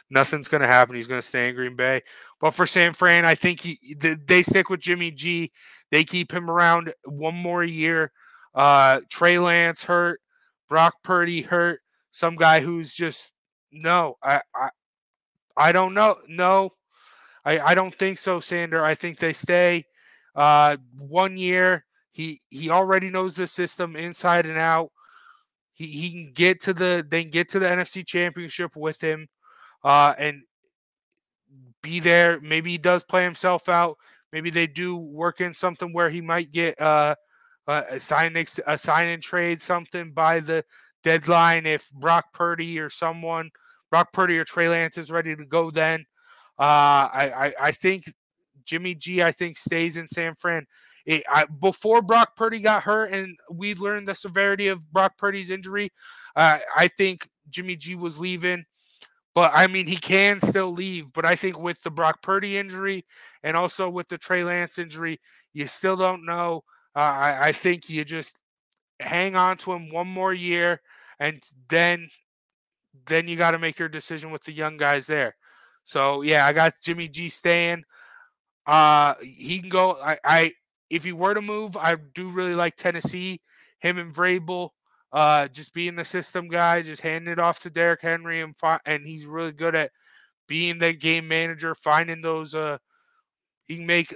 Nothing's 0.10 0.48
going 0.48 0.62
to 0.62 0.68
happen. 0.68 0.96
He's 0.96 1.08
going 1.08 1.22
to 1.22 1.28
stay 1.28 1.50
in 1.50 1.56
Green 1.56 1.76
Bay. 1.76 2.02
But 2.40 2.52
for 2.52 2.68
San 2.68 2.94
Fran, 2.94 3.26
I 3.26 3.36
think 3.36 3.62
he 3.62 3.96
they 4.00 4.44
stick 4.44 4.70
with 4.70 4.80
Jimmy 4.82 5.12
G. 5.12 5.52
They 5.92 6.04
keep 6.04 6.32
him 6.32 6.50
around 6.50 6.94
one 7.06 7.36
more 7.36 7.64
year. 7.64 8.12
Uh, 8.54 9.02
Trey 9.10 9.40
Lance 9.40 9.84
hurt, 9.84 10.20
Brock 10.68 10.96
Purdy 11.04 11.42
hurt. 11.42 11.82
Some 12.12 12.36
guy 12.36 12.62
who's 12.62 12.94
just 12.94 13.32
no. 13.72 14.18
I 14.24 14.42
I, 14.56 14.70
I 15.58 15.72
don't 15.72 15.94
know. 15.94 16.18
No, 16.28 16.72
I 17.44 17.60
I 17.60 17.76
don't 17.76 17.94
think 17.96 18.18
so, 18.18 18.40
Sander. 18.40 18.84
I 18.84 18.96
think 18.96 19.20
they 19.20 19.34
stay. 19.34 19.86
Uh, 20.36 20.78
one 20.98 21.38
year. 21.38 21.86
He 22.12 22.42
he 22.50 22.70
already 22.70 23.10
knows 23.10 23.36
the 23.36 23.46
system 23.46 23.98
inside 23.98 24.46
and 24.46 24.58
out. 24.58 24.92
He 25.76 25.88
he 25.88 26.12
can 26.12 26.32
get 26.34 26.62
to 26.62 26.74
the 26.74 27.06
they 27.08 27.24
can 27.24 27.32
get 27.32 27.50
to 27.50 27.60
the 27.60 27.68
NFC 27.68 28.06
Championship 28.06 28.76
with 28.76 29.02
him, 29.02 29.28
uh, 29.84 30.14
and 30.18 30.42
be 31.82 32.00
there. 32.00 32.40
Maybe 32.42 32.72
he 32.72 32.78
does 32.78 33.04
play 33.04 33.24
himself 33.24 33.70
out. 33.70 33.98
Maybe 34.34 34.50
they 34.50 34.68
do 34.68 34.98
work 34.98 35.42
in 35.42 35.54
something 35.54 35.94
where 35.94 36.10
he 36.10 36.22
might 36.22 36.52
get 36.52 36.80
uh, 36.82 37.16
a 37.68 38.00
sign 38.00 38.36
a 38.68 38.78
sign 38.78 39.08
and 39.08 39.22
trade 39.22 39.62
something 39.62 40.12
by 40.12 40.40
the 40.40 40.64
deadline 41.04 41.66
if 41.66 41.92
Brock 41.92 42.34
Purdy 42.34 42.80
or 42.80 42.90
someone 42.90 43.52
Brock 43.92 44.12
Purdy 44.12 44.38
or 44.38 44.44
Trey 44.46 44.68
Lance 44.68 44.98
is 44.98 45.12
ready 45.12 45.36
to 45.36 45.46
go. 45.46 45.72
Then 45.72 46.06
uh, 46.60 47.12
I, 47.14 47.32
I 47.38 47.54
I 47.68 47.72
think 47.72 48.06
Jimmy 48.66 48.96
G, 48.96 49.22
I 49.22 49.32
think, 49.32 49.58
stays 49.58 49.98
in 49.98 50.08
San 50.08 50.36
Fran. 50.36 50.66
It, 51.06 51.24
I, 51.30 51.46
before 51.46 52.02
Brock 52.02 52.36
Purdy 52.36 52.60
got 52.60 52.84
hurt 52.84 53.14
and 53.14 53.38
we 53.52 53.76
learned 53.76 54.08
the 54.08 54.16
severity 54.16 54.68
of 54.68 54.92
Brock 54.92 55.18
Purdy's 55.18 55.52
injury, 55.52 55.92
uh, 56.36 56.60
I 56.76 56.88
think 56.88 57.30
Jimmy 57.50 57.76
G 57.76 57.96
was 57.96 58.20
leaving. 58.20 58.66
But 59.36 59.52
I 59.54 59.68
mean, 59.68 59.86
he 59.86 59.98
can 59.98 60.40
still 60.40 60.72
leave. 60.72 61.12
But 61.14 61.26
I 61.26 61.36
think 61.36 61.60
with 61.60 61.84
the 61.84 61.92
Brock 61.92 62.22
Purdy 62.22 62.58
injury 62.58 63.06
and 63.44 63.56
also 63.56 63.90
with 63.90 64.08
the 64.08 64.18
Trey 64.18 64.44
Lance 64.44 64.80
injury, 64.80 65.20
you 65.54 65.68
still 65.68 65.98
don't 65.98 66.26
know. 66.26 66.64
Uh, 66.96 67.00
I, 67.00 67.48
I 67.48 67.52
think 67.52 67.90
you 67.90 68.06
just 68.06 68.34
hang 69.00 69.36
on 69.36 69.58
to 69.58 69.74
him 69.74 69.90
one 69.90 70.08
more 70.08 70.34
year, 70.34 70.82
and 71.20 71.44
then 71.70 72.08
then 73.08 73.28
you 73.28 73.36
got 73.36 73.52
to 73.52 73.60
make 73.60 73.78
your 73.78 73.90
decision 73.90 74.32
with 74.32 74.44
the 74.46 74.54
young 74.54 74.78
guys 74.78 75.06
there. 75.06 75.36
So 75.84 76.22
yeah, 76.22 76.46
I 76.46 76.54
got 76.54 76.74
Jimmy 76.82 77.10
G 77.10 77.28
staying. 77.28 77.84
Uh, 78.66 79.16
he 79.22 79.60
can 79.60 79.70
go. 79.70 79.98
I, 80.02 80.18
I 80.24 80.54
if 80.90 81.04
he 81.04 81.12
were 81.12 81.34
to 81.34 81.42
move, 81.42 81.76
I 81.78 81.96
do 82.14 82.30
really 82.30 82.56
like 82.56 82.76
Tennessee. 82.76 83.42
Him 83.80 83.98
and 83.98 84.14
Vrabel, 84.14 84.70
uh, 85.12 85.48
just 85.48 85.74
being 85.74 85.96
the 85.96 86.06
system 86.06 86.48
guy, 86.48 86.82
just 86.82 87.02
handing 87.02 87.32
it 87.32 87.40
off 87.40 87.60
to 87.62 87.70
Derrick 87.70 88.02
Henry, 88.02 88.42
and 88.42 88.58
fi- 88.58 88.80
and 88.86 89.06
he's 89.06 89.26
really 89.26 89.52
good 89.52 89.76
at 89.76 89.92
being 90.48 90.80
the 90.80 90.94
game 90.94 91.28
manager, 91.28 91.76
finding 91.76 92.22
those. 92.22 92.56
Uh, 92.56 92.78
he 93.66 93.78
can 93.78 93.86
make 93.86 94.16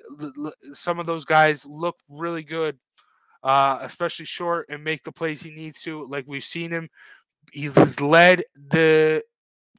some 0.73 0.99
of 0.99 1.05
those 1.05 1.25
guys 1.25 1.65
look 1.65 1.97
really 2.07 2.43
good, 2.43 2.77
uh, 3.43 3.79
especially 3.81 4.25
short, 4.25 4.67
and 4.69 4.83
make 4.83 5.03
the 5.03 5.11
plays 5.11 5.41
he 5.41 5.51
needs 5.51 5.81
to. 5.81 6.07
Like 6.07 6.25
we've 6.27 6.43
seen 6.43 6.71
him, 6.71 6.89
he's 7.51 7.99
led 7.99 8.43
the 8.55 9.23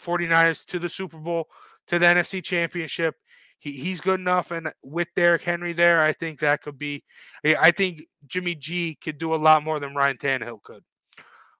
49ers 0.00 0.64
to 0.66 0.78
the 0.78 0.88
Super 0.88 1.18
Bowl, 1.18 1.48
to 1.86 1.98
the 1.98 2.06
NFC 2.06 2.42
Championship 2.42 3.14
he, 3.60 3.72
he's 3.72 4.00
good 4.00 4.18
enough. 4.18 4.50
And 4.50 4.72
with 4.82 5.08
Derrick 5.14 5.42
Henry 5.42 5.72
there, 5.72 6.02
I 6.02 6.12
think 6.12 6.40
that 6.40 6.62
could 6.62 6.78
be. 6.78 7.04
I 7.44 7.70
think 7.70 8.02
Jimmy 8.26 8.56
G 8.56 8.98
could 9.00 9.18
do 9.18 9.34
a 9.34 9.36
lot 9.36 9.62
more 9.62 9.78
than 9.78 9.94
Ryan 9.94 10.16
Tannehill 10.16 10.62
could. 10.62 10.82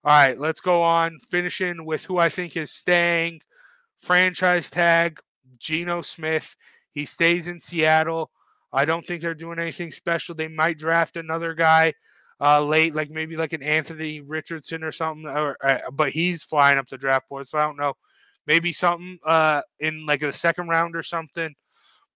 All 0.02 0.12
right, 0.12 0.38
let's 0.38 0.61
go 0.61 0.83
on. 0.83 1.19
Finishing 1.30 1.85
with 1.85 2.04
who 2.04 2.19
I 2.19 2.30
think 2.30 2.57
is 2.57 2.73
staying. 2.73 3.42
Franchise 3.99 4.71
tag 4.71 5.21
Geno 5.59 6.00
Smith. 6.00 6.57
He 6.92 7.04
stays 7.04 7.49
in 7.49 7.61
Seattle. 7.61 8.30
I 8.73 8.85
don't 8.85 9.07
think 9.07 9.21
they're 9.21 9.35
doing 9.35 9.59
anything 9.59 9.90
special. 9.90 10.35
They 10.35 10.49
might 10.49 10.78
draft 10.78 11.16
another 11.16 11.54
guy 11.54 11.92
uh, 12.40 12.62
late, 12.62 12.95
like 12.95 13.11
maybe 13.11 13.37
like 13.37 13.52
an 13.52 13.62
Anthony 13.62 14.21
Richardson 14.21 14.83
or 14.83 14.92
something. 14.92 15.26
Or, 15.26 15.57
uh, 15.62 15.78
but 15.92 16.12
he's 16.12 16.45
flying 16.45 16.78
up 16.78 16.88
the 16.88 16.97
draft 16.97 17.28
board, 17.28 17.47
so 17.47 17.59
I 17.59 17.62
don't 17.62 17.76
know. 17.76 17.95
Maybe 18.47 18.73
something 18.73 19.19
uh, 19.26 19.61
in 19.78 20.07
like 20.07 20.21
the 20.21 20.33
second 20.33 20.69
round 20.69 20.97
or 20.97 21.02
something. 21.02 21.54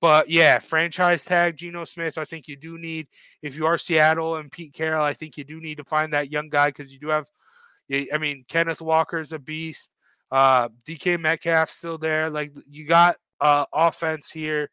But 0.05 0.29
yeah, 0.29 0.59
franchise 0.59 1.25
tag 1.25 1.57
Geno 1.57 1.87
Smith. 1.87 2.19
I 2.19 2.27
think 2.27 2.47
you 2.47 2.57
do 2.57 2.77
need 2.77 3.09
if 3.41 3.57
you 3.57 3.65
are 3.65 3.79
Seattle 3.79 4.37
and 4.37 4.53
Pete 4.53 4.75
Carroll. 4.75 5.03
I 5.03 5.15
think 5.15 5.39
you 5.39 5.45
do 5.45 5.63
need 5.63 5.79
to 5.79 5.85
find 5.85 6.13
that 6.13 6.31
young 6.31 6.51
guy 6.51 6.67
because 6.67 6.93
you 6.93 6.99
do 6.99 7.09
have. 7.09 7.31
I 7.91 8.19
mean, 8.19 8.45
Kenneth 8.47 8.83
Walker's 8.83 9.33
a 9.33 9.39
beast. 9.39 9.91
Uh, 10.31 10.69
DK 10.87 11.19
Metcalf 11.19 11.71
still 11.71 11.97
there. 11.97 12.29
Like 12.29 12.53
you 12.71 12.87
got 12.87 13.17
uh, 13.41 13.65
offense 13.73 14.31
here. 14.31 14.69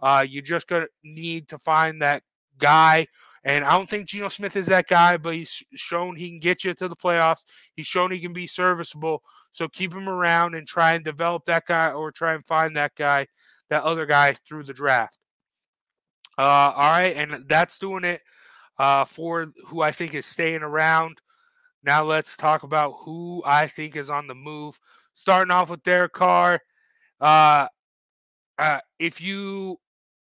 Uh, 0.00 0.24
you 0.28 0.42
just 0.42 0.66
gonna 0.66 0.86
need 1.04 1.46
to 1.50 1.60
find 1.60 2.02
that 2.02 2.24
guy. 2.58 3.06
And 3.44 3.64
I 3.64 3.76
don't 3.76 3.88
think 3.88 4.08
Geno 4.08 4.30
Smith 4.30 4.56
is 4.56 4.66
that 4.66 4.88
guy, 4.88 5.16
but 5.16 5.34
he's 5.34 5.62
shown 5.76 6.16
he 6.16 6.28
can 6.28 6.40
get 6.40 6.64
you 6.64 6.74
to 6.74 6.88
the 6.88 6.96
playoffs. 6.96 7.44
He's 7.76 7.86
shown 7.86 8.10
he 8.10 8.18
can 8.18 8.32
be 8.32 8.48
serviceable. 8.48 9.22
So 9.52 9.68
keep 9.68 9.94
him 9.94 10.08
around 10.08 10.56
and 10.56 10.66
try 10.66 10.94
and 10.94 11.04
develop 11.04 11.44
that 11.44 11.66
guy 11.66 11.92
or 11.92 12.10
try 12.10 12.34
and 12.34 12.44
find 12.44 12.76
that 12.76 12.96
guy 12.96 13.28
that 13.72 13.84
other 13.84 14.04
guy 14.04 14.34
through 14.34 14.64
the 14.64 14.74
draft. 14.74 15.18
Uh, 16.36 16.42
all 16.76 16.90
right, 16.90 17.16
and 17.16 17.48
that's 17.48 17.78
doing 17.78 18.04
it 18.04 18.20
uh, 18.78 19.06
for 19.06 19.46
who 19.64 19.80
I 19.80 19.90
think 19.90 20.14
is 20.14 20.26
staying 20.26 20.60
around. 20.60 21.22
Now 21.82 22.04
let's 22.04 22.36
talk 22.36 22.64
about 22.64 22.96
who 23.00 23.42
I 23.46 23.66
think 23.66 23.96
is 23.96 24.10
on 24.10 24.26
the 24.26 24.34
move. 24.34 24.78
Starting 25.14 25.50
off 25.50 25.70
with 25.70 25.82
Derek 25.84 26.12
Carr. 26.12 26.60
Uh, 27.18 27.66
uh, 28.58 28.80
if 28.98 29.22
you 29.22 29.80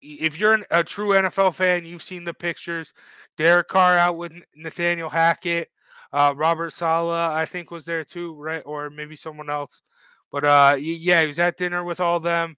if 0.00 0.38
you're 0.38 0.61
a 0.70 0.84
true 0.84 1.08
NFL 1.08 1.56
fan, 1.56 1.84
you've 1.84 2.02
seen 2.02 2.22
the 2.22 2.34
pictures. 2.34 2.94
Derek 3.37 3.66
Carr 3.66 3.99
out 3.99 4.16
with 4.16 4.32
Nathaniel 4.54 5.11
Hackett. 5.11 5.68
Uh, 6.12 6.32
Robert 6.37 6.72
Saleh, 6.72 7.30
I 7.32 7.44
think, 7.44 7.72
was 7.72 7.87
there 7.87 8.04
too, 8.04 8.34
right? 8.34 8.62
Or 8.64 8.88
maybe 8.88 9.16
someone 9.16 9.50
else. 9.50 9.82
But 10.30 10.44
uh, 10.44 10.76
yeah, 10.78 11.22
he 11.22 11.26
was 11.26 11.40
at 11.40 11.56
dinner 11.56 11.82
with 11.82 11.99
all 11.99 12.20
them. 12.20 12.56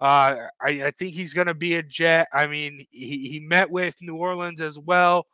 Uh, 0.00 0.48
I, 0.60 0.84
I 0.84 0.90
think 0.90 1.14
he's 1.14 1.32
going 1.32 1.46
to 1.46 1.54
be 1.54 1.74
a 1.74 1.82
Jet. 1.82 2.28
I 2.32 2.46
mean, 2.46 2.86
he, 2.90 3.28
he 3.28 3.40
met 3.40 3.70
with 3.70 3.96
New 4.00 4.16
Orleans 4.16 4.60
as 4.60 4.78
well, 4.78 5.26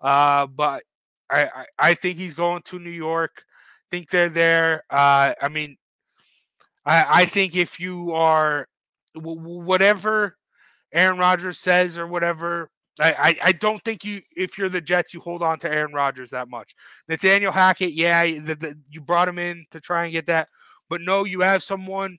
uh, 0.00 0.46
but 0.46 0.82
I, 1.30 1.44
I, 1.44 1.64
I 1.78 1.94
think 1.94 2.16
he's 2.16 2.34
going 2.34 2.62
to 2.62 2.78
New 2.78 2.90
York. 2.90 3.44
Think 3.90 4.10
they're 4.10 4.30
there. 4.30 4.84
Uh, 4.90 5.34
I 5.40 5.48
mean, 5.50 5.76
I, 6.84 7.06
I 7.08 7.24
think 7.26 7.56
if 7.56 7.78
you 7.78 8.12
are 8.12 8.68
whatever 9.14 10.36
Aaron 10.92 11.18
Rodgers 11.18 11.58
says 11.58 11.98
or 11.98 12.06
whatever, 12.06 12.70
I, 12.98 13.36
I, 13.42 13.52
don't 13.52 13.84
think 13.84 14.04
you 14.04 14.22
if 14.34 14.56
you're 14.56 14.70
the 14.70 14.80
Jets 14.80 15.12
you 15.12 15.20
hold 15.20 15.42
on 15.42 15.58
to 15.58 15.70
Aaron 15.70 15.92
Rodgers 15.92 16.30
that 16.30 16.48
much. 16.48 16.74
Nathaniel 17.08 17.52
Hackett, 17.52 17.92
yeah, 17.92 18.24
the, 18.24 18.54
the, 18.54 18.78
you 18.88 19.02
brought 19.02 19.28
him 19.28 19.38
in 19.38 19.66
to 19.70 19.80
try 19.80 20.04
and 20.04 20.12
get 20.12 20.24
that, 20.26 20.48
but 20.88 21.02
no, 21.02 21.24
you 21.24 21.42
have 21.42 21.62
someone 21.62 22.16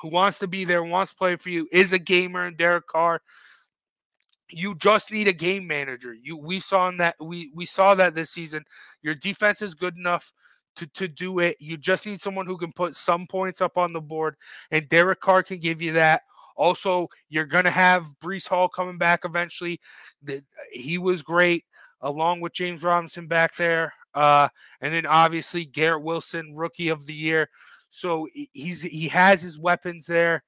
who 0.00 0.08
wants 0.08 0.38
to 0.38 0.46
be 0.46 0.64
there, 0.64 0.82
wants 0.82 1.12
to 1.12 1.16
play 1.16 1.36
for 1.36 1.50
you, 1.50 1.68
is 1.72 1.92
a 1.92 1.98
gamer 1.98 2.46
in 2.46 2.56
Derek 2.56 2.86
Carr. 2.86 3.20
You 4.48 4.74
just 4.74 5.12
need 5.12 5.28
a 5.28 5.32
game 5.32 5.66
manager. 5.66 6.12
You 6.12 6.36
we 6.36 6.58
saw 6.58 6.88
in 6.88 6.96
that 6.96 7.16
we 7.20 7.50
we 7.54 7.66
saw 7.66 7.94
that 7.94 8.14
this 8.14 8.30
season. 8.30 8.64
Your 9.02 9.14
defense 9.14 9.62
is 9.62 9.74
good 9.74 9.96
enough 9.96 10.32
to, 10.76 10.86
to 10.88 11.06
do 11.06 11.38
it. 11.38 11.56
You 11.60 11.76
just 11.76 12.06
need 12.06 12.20
someone 12.20 12.46
who 12.46 12.56
can 12.56 12.72
put 12.72 12.94
some 12.94 13.26
points 13.26 13.60
up 13.60 13.76
on 13.76 13.92
the 13.92 14.00
board, 14.00 14.36
and 14.70 14.88
Derek 14.88 15.20
Carr 15.20 15.42
can 15.42 15.58
give 15.58 15.80
you 15.80 15.92
that. 15.92 16.22
Also, 16.56 17.08
you're 17.28 17.46
gonna 17.46 17.70
have 17.70 18.06
Breece 18.22 18.48
Hall 18.48 18.68
coming 18.68 18.98
back 18.98 19.20
eventually. 19.24 19.80
He 20.72 20.98
was 20.98 21.22
great, 21.22 21.64
along 22.00 22.40
with 22.40 22.52
James 22.52 22.82
Robinson 22.82 23.28
back 23.28 23.54
there. 23.56 23.92
Uh, 24.14 24.48
and 24.80 24.92
then 24.92 25.06
obviously 25.06 25.64
Garrett 25.64 26.02
Wilson, 26.02 26.56
rookie 26.56 26.88
of 26.88 27.06
the 27.06 27.14
year. 27.14 27.48
So 27.90 28.28
he's 28.52 28.82
he 28.82 29.08
has 29.08 29.42
his 29.42 29.58
weapons 29.58 30.06
there. 30.06 30.44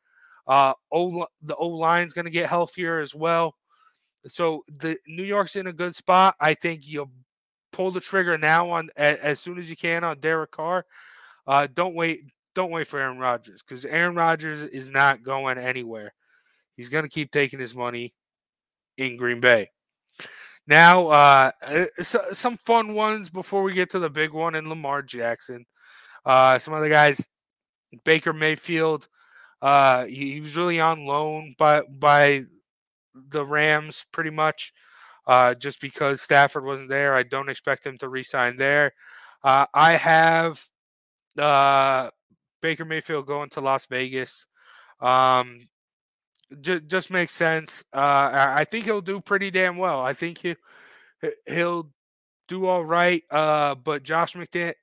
Uh, 0.46 0.72
o, 0.90 1.26
the 1.42 1.54
O 1.56 1.68
line's 1.68 2.12
going 2.12 2.24
to 2.24 2.30
get 2.30 2.48
healthier 2.48 3.00
as 3.00 3.14
well. 3.14 3.54
So 4.26 4.64
the 4.68 4.96
New 5.06 5.24
York's 5.24 5.56
in 5.56 5.66
a 5.66 5.72
good 5.72 5.94
spot. 5.94 6.36
I 6.40 6.54
think 6.54 6.82
you'll 6.84 7.10
pull 7.72 7.90
the 7.90 8.00
trigger 8.00 8.38
now 8.38 8.70
on 8.70 8.90
as, 8.96 9.18
as 9.18 9.40
soon 9.40 9.58
as 9.58 9.68
you 9.68 9.76
can 9.76 10.04
on 10.04 10.20
Derek 10.20 10.52
Carr. 10.52 10.86
Uh, 11.46 11.66
don't 11.72 11.94
wait. 11.94 12.22
Don't 12.54 12.70
wait 12.70 12.86
for 12.86 13.00
Aaron 13.00 13.18
Rodgers 13.18 13.62
because 13.62 13.84
Aaron 13.86 14.14
Rodgers 14.14 14.62
is 14.62 14.90
not 14.90 15.22
going 15.22 15.58
anywhere. 15.58 16.12
He's 16.76 16.90
going 16.90 17.04
to 17.04 17.10
keep 17.10 17.30
taking 17.30 17.58
his 17.58 17.74
money 17.74 18.14
in 18.98 19.16
Green 19.16 19.40
Bay. 19.40 19.70
Now, 20.66 21.08
uh, 21.08 21.50
uh 21.62 22.02
some 22.02 22.58
fun 22.58 22.94
ones 22.94 23.30
before 23.30 23.62
we 23.62 23.72
get 23.72 23.90
to 23.90 23.98
the 23.98 24.10
big 24.10 24.32
one 24.32 24.54
in 24.54 24.68
Lamar 24.68 25.02
Jackson. 25.02 25.64
Uh, 26.24 26.58
some 26.58 26.74
other 26.74 26.88
guys 26.88 27.26
Baker 28.04 28.32
Mayfield. 28.32 29.08
Uh, 29.60 30.06
he, 30.06 30.34
he, 30.34 30.40
was 30.40 30.56
really 30.56 30.80
on 30.80 31.06
loan 31.06 31.54
by 31.58 31.82
by 31.82 32.44
the 33.14 33.44
Rams, 33.44 34.06
pretty 34.12 34.30
much. 34.30 34.72
uh, 35.26 35.54
just 35.54 35.80
because 35.80 36.20
Stafford 36.20 36.64
wasn't 36.64 36.88
there. 36.88 37.14
I 37.14 37.22
don't 37.22 37.48
expect 37.48 37.86
him 37.86 37.98
to 37.98 38.08
re-sign 38.08 38.56
there. 38.56 38.92
Uh, 39.44 39.66
I 39.74 39.92
have 39.96 40.64
uh, 41.38 42.10
Baker 42.60 42.84
Mayfield 42.84 43.26
going 43.26 43.50
to 43.50 43.60
Las 43.60 43.86
Vegas. 43.86 44.46
Um, 45.00 45.58
j- 46.60 46.80
just 46.80 47.10
makes 47.10 47.32
sense. 47.32 47.84
Uh, 47.92 48.30
I 48.32 48.64
think 48.64 48.84
he'll 48.84 49.00
do 49.00 49.20
pretty 49.20 49.50
damn 49.50 49.76
well. 49.76 50.00
I 50.00 50.12
think 50.12 50.38
he 50.38 50.56
he'll 51.46 51.90
do 52.48 52.66
all 52.66 52.84
right. 52.84 53.22
Uh, 53.30 53.74
but 53.74 54.02
Josh 54.02 54.34
McDaniel, 54.34 54.74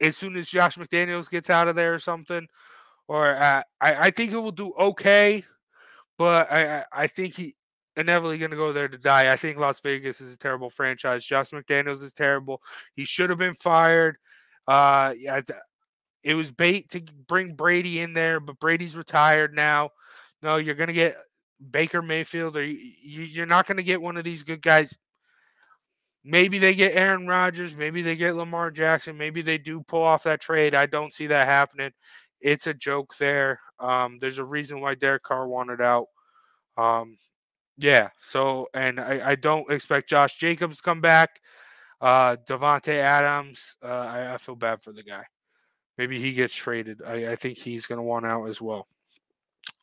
as 0.00 0.16
soon 0.16 0.36
as 0.36 0.48
Josh 0.48 0.76
McDaniels 0.76 1.30
gets 1.30 1.50
out 1.50 1.68
of 1.68 1.76
there 1.76 1.94
or 1.94 1.98
something, 1.98 2.46
or 3.06 3.34
uh, 3.34 3.62
I, 3.80 3.94
I 3.94 4.10
think 4.10 4.30
he 4.30 4.36
will 4.36 4.52
do 4.52 4.72
okay. 4.78 5.44
But 6.16 6.50
I, 6.50 6.84
I 6.92 7.06
think 7.06 7.34
he 7.34 7.54
inevitably 7.96 8.38
going 8.38 8.50
to 8.50 8.56
go 8.56 8.72
there 8.72 8.88
to 8.88 8.98
die. 8.98 9.32
I 9.32 9.36
think 9.36 9.58
Las 9.58 9.80
Vegas 9.80 10.20
is 10.20 10.32
a 10.32 10.38
terrible 10.38 10.70
franchise. 10.70 11.24
Josh 11.24 11.50
McDaniels 11.50 12.02
is 12.02 12.12
terrible. 12.12 12.62
He 12.94 13.04
should 13.04 13.30
have 13.30 13.38
been 13.38 13.54
fired. 13.54 14.18
Uh, 14.66 15.14
it 16.22 16.34
was 16.34 16.50
bait 16.50 16.90
to 16.90 17.00
bring 17.26 17.54
Brady 17.54 18.00
in 18.00 18.12
there, 18.12 18.40
but 18.40 18.60
Brady's 18.60 18.96
retired 18.96 19.54
now. 19.54 19.90
No, 20.42 20.56
you're 20.56 20.74
going 20.74 20.88
to 20.88 20.92
get 20.92 21.16
Baker 21.70 22.02
Mayfield, 22.02 22.56
or 22.56 22.64
you, 22.64 23.42
are 23.42 23.46
not 23.46 23.66
going 23.66 23.78
to 23.78 23.82
get 23.82 24.00
one 24.00 24.16
of 24.16 24.24
these 24.24 24.42
good 24.42 24.62
guys. 24.62 24.96
Maybe 26.30 26.58
they 26.58 26.74
get 26.74 26.94
Aaron 26.94 27.26
Rodgers. 27.26 27.74
Maybe 27.74 28.02
they 28.02 28.14
get 28.14 28.36
Lamar 28.36 28.70
Jackson. 28.70 29.16
Maybe 29.16 29.40
they 29.40 29.56
do 29.56 29.80
pull 29.80 30.02
off 30.02 30.24
that 30.24 30.42
trade. 30.42 30.74
I 30.74 30.84
don't 30.84 31.14
see 31.14 31.26
that 31.28 31.48
happening. 31.48 31.90
It's 32.38 32.66
a 32.66 32.74
joke 32.74 33.16
there. 33.16 33.60
Um, 33.80 34.18
there's 34.20 34.36
a 34.36 34.44
reason 34.44 34.82
why 34.82 34.94
Derek 34.94 35.22
Carr 35.22 35.48
wanted 35.48 35.80
out. 35.80 36.08
Um, 36.76 37.16
yeah. 37.78 38.10
So, 38.20 38.68
and 38.74 39.00
I, 39.00 39.30
I, 39.30 39.34
don't 39.36 39.70
expect 39.72 40.10
Josh 40.10 40.36
Jacobs 40.36 40.76
to 40.76 40.82
come 40.82 41.00
back. 41.00 41.40
Uh, 41.98 42.36
Davante 42.46 42.94
Adams. 42.94 43.78
Uh, 43.82 43.86
I, 43.86 44.34
I, 44.34 44.36
feel 44.36 44.54
bad 44.54 44.82
for 44.82 44.92
the 44.92 45.02
guy. 45.02 45.24
Maybe 45.96 46.20
he 46.20 46.32
gets 46.32 46.54
traded. 46.54 47.00
I, 47.06 47.32
I 47.32 47.36
think 47.36 47.56
he's 47.56 47.86
going 47.86 48.00
to 48.00 48.02
want 48.02 48.26
out 48.26 48.44
as 48.44 48.60
well. 48.60 48.86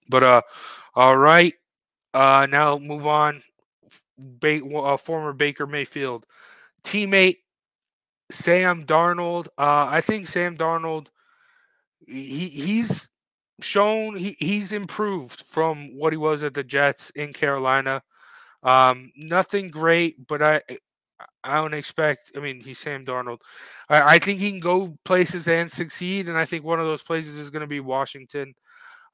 But 0.09 0.21
uh, 0.21 0.41
all 0.93 1.17
right. 1.17 1.55
Uh, 2.13 2.45
now 2.47 2.77
move 2.77 3.07
on. 3.07 3.41
Uh, 4.17 4.97
former 4.97 5.33
Baker 5.33 5.67
Mayfield 5.67 6.25
teammate 6.83 7.39
Sam 8.31 8.85
Darnold. 8.85 9.47
Uh, 9.57 9.87
I 9.89 10.01
think 10.01 10.27
Sam 10.27 10.57
Darnold. 10.57 11.07
He 12.07 12.49
he's 12.49 13.09
shown 13.61 14.15
he, 14.15 14.35
he's 14.39 14.71
improved 14.71 15.43
from 15.47 15.97
what 15.97 16.13
he 16.13 16.17
was 16.17 16.43
at 16.43 16.53
the 16.53 16.63
Jets 16.63 17.09
in 17.11 17.33
Carolina. 17.33 18.03
Um, 18.63 19.11
nothing 19.15 19.69
great, 19.69 20.27
but 20.27 20.41
I 20.41 20.61
I 21.43 21.55
don't 21.55 21.73
expect. 21.73 22.31
I 22.35 22.39
mean, 22.39 22.59
he's 22.59 22.79
Sam 22.79 23.05
Darnold. 23.05 23.39
I, 23.89 24.15
I 24.15 24.19
think 24.19 24.39
he 24.39 24.51
can 24.51 24.59
go 24.59 24.97
places 25.05 25.47
and 25.47 25.69
succeed, 25.69 26.27
and 26.27 26.37
I 26.37 26.45
think 26.45 26.63
one 26.63 26.79
of 26.79 26.85
those 26.85 27.03
places 27.03 27.37
is 27.37 27.49
going 27.49 27.61
to 27.61 27.67
be 27.67 27.79
Washington. 27.79 28.53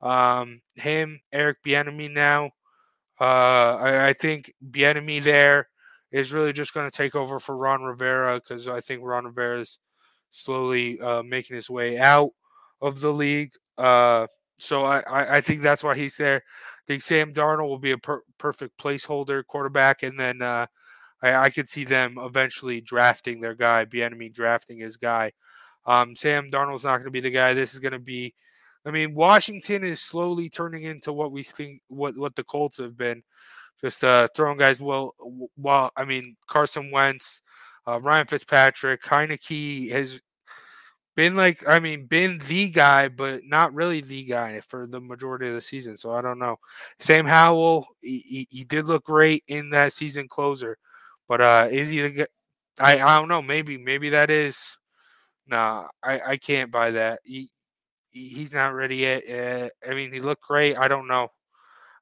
Um, 0.02 0.62
him, 0.76 1.22
Eric 1.32 1.58
Bieniemy 1.64 2.12
now. 2.12 2.52
Uh, 3.22 3.78
I, 3.80 4.08
I 4.08 4.14
think 4.14 4.52
Bieniemy 4.68 5.24
there 5.24 5.70
is 6.12 6.34
really 6.34 6.54
just 6.54 6.74
going 6.74 6.90
to 6.90 6.96
take 6.96 7.14
over 7.14 7.38
for 7.38 7.56
Ron 7.56 7.84
Rivera 7.84 8.40
because 8.40 8.68
I 8.68 8.82
think 8.82 9.02
Ron 9.04 9.26
Rivera 9.26 9.60
is 9.60 9.78
slowly 10.32 11.00
uh, 11.00 11.22
making 11.22 11.56
his 11.56 11.70
way 11.70 12.00
out 12.00 12.32
of 12.82 13.00
the 13.00 13.12
league. 13.12 13.52
Uh, 13.78 14.26
so 14.58 14.86
I, 14.86 15.38
I, 15.38 15.42
think 15.42 15.62
that's 15.62 15.84
why 15.84 15.96
he's 15.96 16.18
there. 16.18 16.38
I 16.38 16.84
think 16.88 17.04
Sam 17.04 17.32
Darnold 17.32 17.70
will 17.70 17.78
be 17.78 17.92
a 17.92 17.98
per- 17.98 18.24
perfect 18.40 18.80
placeholder 18.80 19.46
quarterback, 19.46 20.02
and 20.02 20.20
then 20.20 20.42
uh, 20.42 20.66
I, 21.22 21.36
I 21.36 21.50
could 21.52 21.70
see 21.70 21.84
them 21.84 22.18
eventually 22.20 22.82
drafting 22.82 23.40
their 23.40 23.56
guy, 23.56 23.86
Bieniemy 23.86 24.34
drafting 24.34 24.80
his 24.80 24.98
guy. 24.98 25.32
Um, 25.86 26.16
Sam 26.16 26.50
Darnold's 26.50 26.84
not 26.84 26.98
going 26.98 27.06
to 27.06 27.12
be 27.12 27.22
the 27.22 27.30
guy. 27.30 27.54
This 27.54 27.74
is 27.76 27.80
going 27.80 27.94
to 27.94 28.00
be 28.00 28.34
I 28.86 28.92
mean, 28.92 29.14
Washington 29.14 29.84
is 29.84 30.02
slowly 30.02 30.50
turning 30.50 30.84
into 30.84 31.14
what 31.14 31.32
we 31.32 31.44
think 31.44 31.82
what 31.88 32.18
what 32.18 32.36
the 32.36 32.44
Colts 32.44 32.78
have 32.80 32.98
been, 32.98 33.24
just 33.80 34.04
uh, 34.04 34.28
throwing 34.36 34.58
guys. 34.58 34.82
Well, 34.82 35.16
well, 35.58 35.92
I 35.96 36.06
mean 36.06 36.36
Carson 36.48 36.92
Wentz, 36.92 37.42
uh, 37.88 38.00
Ryan 38.00 38.28
Fitzpatrick, 38.28 39.04
Heinicke 39.04 39.92
has 39.92 40.20
been 41.16 41.36
like 41.36 41.68
I 41.68 41.80
mean 41.80 42.06
been 42.06 42.40
the 42.48 42.70
guy, 42.70 43.08
but 43.08 43.42
not 43.46 43.74
really 43.74 44.02
the 44.02 44.24
guy 44.26 44.62
for 44.62 44.88
the 44.88 45.02
majority 45.02 45.48
of 45.48 45.56
the 45.56 45.62
season. 45.62 45.98
So 45.98 46.14
I 46.14 46.22
don't 46.22 46.40
know. 46.40 46.58
Sam 47.00 47.26
Howell, 47.26 47.86
he, 48.02 48.48
he 48.50 48.64
did 48.64 48.88
look 48.88 49.04
great 49.06 49.44
in 49.48 49.70
that 49.72 49.94
season 49.94 50.28
closer, 50.28 50.78
but 51.28 51.42
uh, 51.42 51.68
is 51.72 51.90
he 51.90 52.02
the? 52.02 52.28
I 52.80 52.94
I 53.02 53.20
don't 53.20 53.28
know. 53.28 53.42
Maybe 53.42 53.78
maybe 53.78 54.10
that 54.10 54.30
is. 54.30 54.78
Nah, 55.48 55.88
I 56.04 56.22
I 56.22 56.38
can't 56.38 56.72
buy 56.72 56.92
that. 56.92 57.20
He, 57.24 57.50
he's 58.12 58.54
not 58.54 58.74
ready 58.74 58.98
yet. 58.98 59.24
Uh, 59.30 59.70
I 59.90 59.94
mean, 59.94 60.14
he 60.14 60.22
looked 60.22 60.44
great. 60.44 60.78
I 60.78 60.88
don't 60.88 61.08
know. 61.08 61.30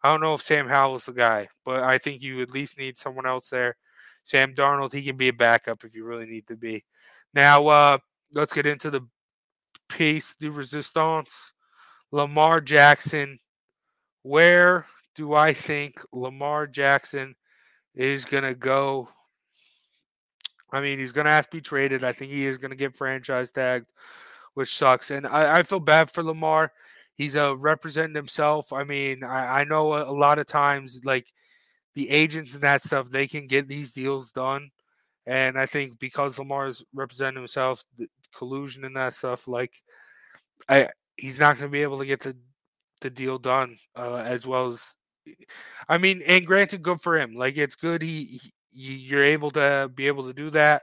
I 0.03 0.09
don't 0.09 0.21
know 0.21 0.33
if 0.33 0.41
Sam 0.41 0.67
Howell's 0.67 1.05
the 1.05 1.13
guy, 1.13 1.49
but 1.65 1.83
I 1.83 1.97
think 1.97 2.21
you 2.21 2.41
at 2.41 2.51
least 2.51 2.77
need 2.77 2.97
someone 2.97 3.25
else 3.25 3.49
there. 3.49 3.75
Sam 4.23 4.53
Darnold, 4.53 4.93
he 4.93 5.03
can 5.03 5.17
be 5.17 5.27
a 5.27 5.33
backup 5.33 5.83
if 5.83 5.95
you 5.95 6.05
really 6.05 6.25
need 6.25 6.47
to 6.47 6.55
be. 6.55 6.85
Now, 7.33 7.67
uh, 7.67 7.97
let's 8.33 8.53
get 8.53 8.65
into 8.65 8.89
the 8.89 9.01
piece 9.89 10.35
de 10.35 10.49
resistance. 10.49 11.53
Lamar 12.11 12.61
Jackson. 12.61 13.39
Where 14.23 14.85
do 15.15 15.33
I 15.33 15.53
think 15.53 16.01
Lamar 16.11 16.67
Jackson 16.67 17.35
is 17.95 18.25
going 18.25 18.43
to 18.43 18.55
go? 18.55 19.09
I 20.71 20.81
mean, 20.81 20.99
he's 20.99 21.13
going 21.13 21.25
to 21.25 21.31
have 21.31 21.49
to 21.49 21.57
be 21.57 21.61
traded. 21.61 22.03
I 22.03 22.11
think 22.11 22.31
he 22.31 22.45
is 22.45 22.57
going 22.57 22.71
to 22.71 22.77
get 22.77 22.95
franchise 22.95 23.51
tagged 23.51 23.91
which 24.59 24.75
sucks. 24.75 25.09
And 25.09 25.25
I, 25.25 25.59
I 25.59 25.63
feel 25.63 25.79
bad 25.79 26.11
for 26.11 26.21
Lamar. 26.21 26.73
He's 27.15 27.37
uh, 27.37 27.55
representing 27.55 28.13
himself. 28.13 28.73
I 28.73 28.83
mean, 28.83 29.23
I, 29.23 29.61
I 29.61 29.63
know 29.63 29.93
a, 29.93 30.11
a 30.11 30.11
lot 30.11 30.37
of 30.37 30.47
times, 30.47 30.99
like 31.05 31.31
the 31.95 32.09
agents 32.09 32.55
and 32.55 32.63
that 32.63 32.81
stuff, 32.81 33.09
they 33.09 33.25
can 33.25 33.47
get 33.47 33.69
these 33.69 33.93
deals 33.93 34.31
done. 34.31 34.71
And 35.25 35.57
I 35.57 35.65
think 35.65 35.97
because 35.97 36.37
Lamar's 36.37 36.83
representing 36.93 37.37
himself, 37.37 37.85
the 37.97 38.09
collusion 38.35 38.83
and 38.83 38.97
that 38.97 39.13
stuff, 39.13 39.47
like 39.47 39.81
I, 40.67 40.89
he's 41.15 41.39
not 41.39 41.57
going 41.57 41.71
to 41.71 41.73
be 41.73 41.83
able 41.83 41.99
to 41.99 42.05
get 42.05 42.19
the 42.19 42.35
the 42.99 43.09
deal 43.09 43.39
done 43.39 43.77
uh, 43.95 44.15
as 44.15 44.45
well 44.45 44.67
as. 44.67 44.97
I 45.87 45.97
mean, 45.97 46.21
and 46.27 46.45
granted, 46.45 46.83
good 46.83 46.99
for 46.99 47.17
him. 47.17 47.33
Like 47.33 47.55
it's 47.55 47.75
good 47.75 48.01
he, 48.01 48.41
he 48.71 48.93
you're 48.93 49.23
able 49.23 49.51
to 49.51 49.89
be 49.95 50.07
able 50.07 50.27
to 50.27 50.33
do 50.33 50.49
that, 50.49 50.81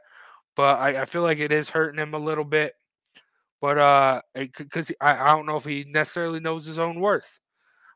but 0.55 0.79
I, 0.79 1.03
I 1.03 1.05
feel 1.05 1.21
like 1.21 1.41
it 1.41 1.53
is 1.53 1.69
hurting 1.69 2.01
him 2.01 2.15
a 2.15 2.19
little 2.19 2.45
bit 2.45 2.73
but 3.61 3.79
uh, 3.79 4.21
because 4.35 4.93
I, 5.01 5.17
I 5.17 5.35
don't 5.35 5.47
know 5.47 5.57
if 5.57 5.65
he 5.65 5.85
necessarily 5.89 6.41
knows 6.41 6.67
his 6.67 6.79
own 6.79 7.01
worth. 7.01 7.41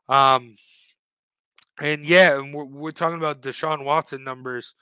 Um, 0.09 0.55
and 1.79 2.05
yeah, 2.05 2.37
and 2.37 2.53
we're, 2.53 2.65
we're 2.65 2.91
talking 2.91 3.17
about 3.17 3.41
Deshaun 3.41 3.83
Watson 3.83 4.23
numbers. 4.23 4.75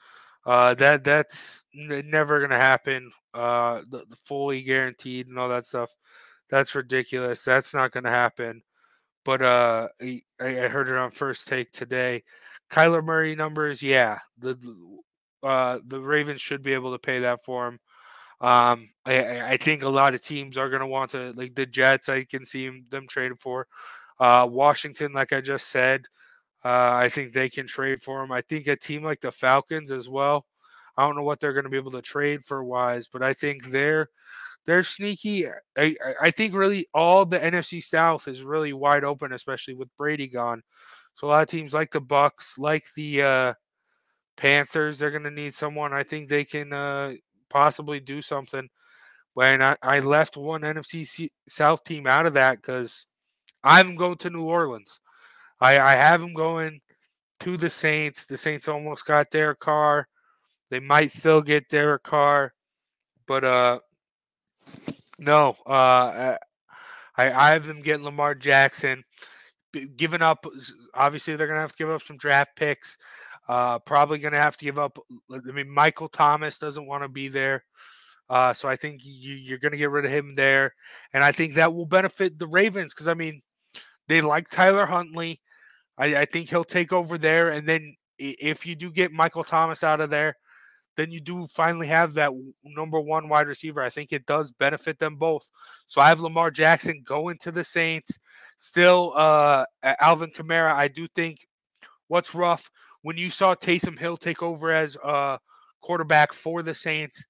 Uh, 0.45 0.73
that 0.75 1.03
that's 1.03 1.63
never 1.73 2.41
gonna 2.41 2.57
happen. 2.57 3.11
Uh, 3.33 3.81
the, 3.89 4.05
the, 4.09 4.15
fully 4.25 4.61
guaranteed 4.63 5.27
and 5.27 5.37
all 5.37 5.49
that 5.49 5.65
stuff. 5.65 5.91
That's 6.49 6.73
ridiculous. 6.75 7.43
That's 7.43 7.73
not 7.73 7.91
gonna 7.91 8.09
happen. 8.09 8.63
But 9.25 9.41
uh, 9.41 9.89
I, 10.01 10.21
I 10.39 10.51
heard 10.69 10.89
it 10.89 10.95
on 10.95 11.11
first 11.11 11.47
take 11.47 11.71
today. 11.71 12.23
Kyler 12.71 13.03
Murray 13.03 13.35
numbers, 13.35 13.83
yeah, 13.83 14.19
the 14.37 14.57
uh, 15.43 15.79
the 15.85 15.99
Ravens 15.99 16.41
should 16.41 16.61
be 16.61 16.73
able 16.73 16.91
to 16.93 16.99
pay 16.99 17.19
that 17.19 17.43
for 17.43 17.67
him. 17.67 17.79
Um, 18.41 18.89
I, 19.05 19.51
I 19.51 19.57
think 19.57 19.83
a 19.83 19.89
lot 19.89 20.15
of 20.15 20.21
teams 20.21 20.57
are 20.57 20.69
going 20.69 20.81
to 20.81 20.87
want 20.87 21.11
to, 21.11 21.33
like 21.35 21.55
the 21.55 21.65
Jets, 21.65 22.09
I 22.09 22.23
can 22.23 22.45
see 22.45 22.69
them 22.89 23.07
traded 23.07 23.39
for. 23.41 23.67
Uh, 24.19 24.47
Washington, 24.49 25.13
like 25.13 25.33
I 25.33 25.41
just 25.41 25.67
said, 25.67 26.05
uh, 26.63 26.91
I 26.93 27.09
think 27.09 27.33
they 27.33 27.49
can 27.49 27.67
trade 27.67 28.01
for 28.01 28.23
him. 28.23 28.31
I 28.31 28.41
think 28.41 28.67
a 28.67 28.75
team 28.75 29.03
like 29.03 29.21
the 29.21 29.31
Falcons 29.31 29.91
as 29.91 30.09
well. 30.09 30.45
I 30.97 31.03
don't 31.05 31.15
know 31.15 31.23
what 31.23 31.39
they're 31.39 31.53
going 31.53 31.63
to 31.63 31.69
be 31.69 31.77
able 31.77 31.91
to 31.91 32.01
trade 32.01 32.43
for 32.43 32.63
wise, 32.63 33.07
but 33.07 33.23
I 33.23 33.33
think 33.33 33.65
they're 33.71 34.09
they're 34.65 34.83
sneaky. 34.83 35.47
I, 35.77 35.95
I 36.21 36.31
think 36.31 36.53
really 36.53 36.87
all 36.93 37.25
the 37.25 37.39
NFC 37.39 37.81
South 37.81 38.27
is 38.27 38.43
really 38.43 38.73
wide 38.73 39.03
open, 39.05 39.31
especially 39.33 39.73
with 39.73 39.95
Brady 39.97 40.27
gone. 40.27 40.61
So 41.15 41.27
a 41.27 41.29
lot 41.29 41.41
of 41.41 41.47
teams 41.47 41.73
like 41.73 41.91
the 41.91 42.01
Bucs, 42.01 42.57
like 42.57 42.83
the 42.95 43.21
uh, 43.21 43.53
Panthers, 44.37 44.99
they're 44.99 45.11
going 45.11 45.23
to 45.23 45.31
need 45.31 45.55
someone. 45.55 45.93
I 45.93 46.03
think 46.03 46.29
they 46.29 46.45
can 46.45 46.73
uh, 46.73 47.13
possibly 47.49 47.99
do 47.99 48.21
something. 48.21 48.69
When 49.33 49.61
I, 49.61 49.77
I 49.81 49.99
left 49.99 50.37
one 50.37 50.61
NFC 50.61 51.29
South 51.47 51.83
team 51.83 52.07
out 52.07 52.25
of 52.25 52.33
that 52.33 52.57
because 52.61 53.05
I'm 53.63 53.95
going 53.95 54.17
to 54.17 54.29
New 54.29 54.43
Orleans. 54.43 54.99
I, 55.61 55.79
I 55.79 55.91
have 55.95 56.21
them 56.21 56.33
going 56.33 56.81
to 57.41 57.57
the 57.57 57.69
Saints. 57.69 58.25
The 58.25 58.37
Saints 58.37 58.67
almost 58.67 59.05
got 59.05 59.31
Derek 59.31 59.59
Carr. 59.59 60.07
They 60.69 60.79
might 60.79 61.11
still 61.11 61.41
get 61.41 61.69
Derek 61.69 62.03
Carr, 62.03 62.53
but 63.27 63.43
uh, 63.43 63.79
no. 65.17 65.55
Uh, 65.65 66.37
I 67.17 67.31
I 67.31 67.51
have 67.51 67.65
them 67.65 67.79
getting 67.79 68.05
Lamar 68.05 68.35
Jackson. 68.35 69.03
Giving 69.95 70.21
up, 70.21 70.45
obviously 70.93 71.35
they're 71.35 71.47
gonna 71.47 71.59
have 71.59 71.71
to 71.71 71.77
give 71.77 71.89
up 71.89 72.01
some 72.01 72.17
draft 72.17 72.55
picks. 72.55 72.97
Uh, 73.49 73.79
probably 73.79 74.19
going 74.19 74.31
to 74.31 74.39
have 74.39 74.55
to 74.57 74.63
give 74.63 74.77
up. 74.77 74.99
I 75.33 75.51
mean, 75.51 75.71
Michael 75.71 76.07
Thomas 76.07 76.59
doesn't 76.59 76.85
want 76.85 77.01
to 77.01 77.09
be 77.09 77.29
there. 77.29 77.63
Uh, 78.29 78.53
so 78.53 78.69
I 78.69 78.75
think 78.75 79.01
you, 79.03 79.55
are 79.55 79.57
going 79.57 79.71
to 79.71 79.77
get 79.77 79.89
rid 79.89 80.05
of 80.05 80.11
him 80.11 80.35
there. 80.35 80.75
And 81.13 81.23
I 81.23 81.31
think 81.31 81.55
that 81.55 81.73
will 81.73 81.87
benefit 81.87 82.37
the 82.37 82.45
Ravens 82.45 82.93
because, 82.93 83.07
I 83.07 83.15
mean, 83.15 83.41
they 84.07 84.21
like 84.21 84.51
Tyler 84.51 84.85
Huntley. 84.85 85.41
I, 85.97 86.17
I, 86.17 86.25
think 86.25 86.49
he'll 86.49 86.63
take 86.63 86.93
over 86.93 87.17
there. 87.17 87.49
And 87.49 87.67
then 87.67 87.95
if 88.19 88.67
you 88.67 88.75
do 88.75 88.91
get 88.91 89.11
Michael 89.11 89.43
Thomas 89.43 89.83
out 89.83 89.99
of 89.99 90.11
there, 90.11 90.37
then 90.95 91.09
you 91.11 91.19
do 91.19 91.47
finally 91.47 91.87
have 91.87 92.13
that 92.13 92.31
number 92.63 92.99
one 92.99 93.29
wide 93.29 93.47
receiver. 93.47 93.81
I 93.81 93.89
think 93.89 94.11
it 94.13 94.27
does 94.27 94.51
benefit 94.51 94.99
them 94.99 95.15
both. 95.15 95.49
So 95.87 96.01
I 96.01 96.09
have 96.09 96.19
Lamar 96.19 96.51
Jackson 96.51 97.01
going 97.03 97.39
to 97.39 97.51
the 97.51 97.63
Saints. 97.63 98.19
Still, 98.57 99.13
uh, 99.15 99.65
Alvin 99.81 100.29
Kamara, 100.29 100.71
I 100.71 100.87
do 100.87 101.07
think 101.15 101.47
what's 102.09 102.35
rough 102.35 102.69
when 103.01 103.17
you 103.17 103.29
saw 103.29 103.55
Taysom 103.55 103.97
Hill 103.97 104.17
take 104.17 104.43
over 104.43 104.71
as 104.71 104.95
a 105.03 105.39
quarterback 105.81 106.33
for 106.33 106.61
the 106.63 106.73
Saints, 106.73 107.25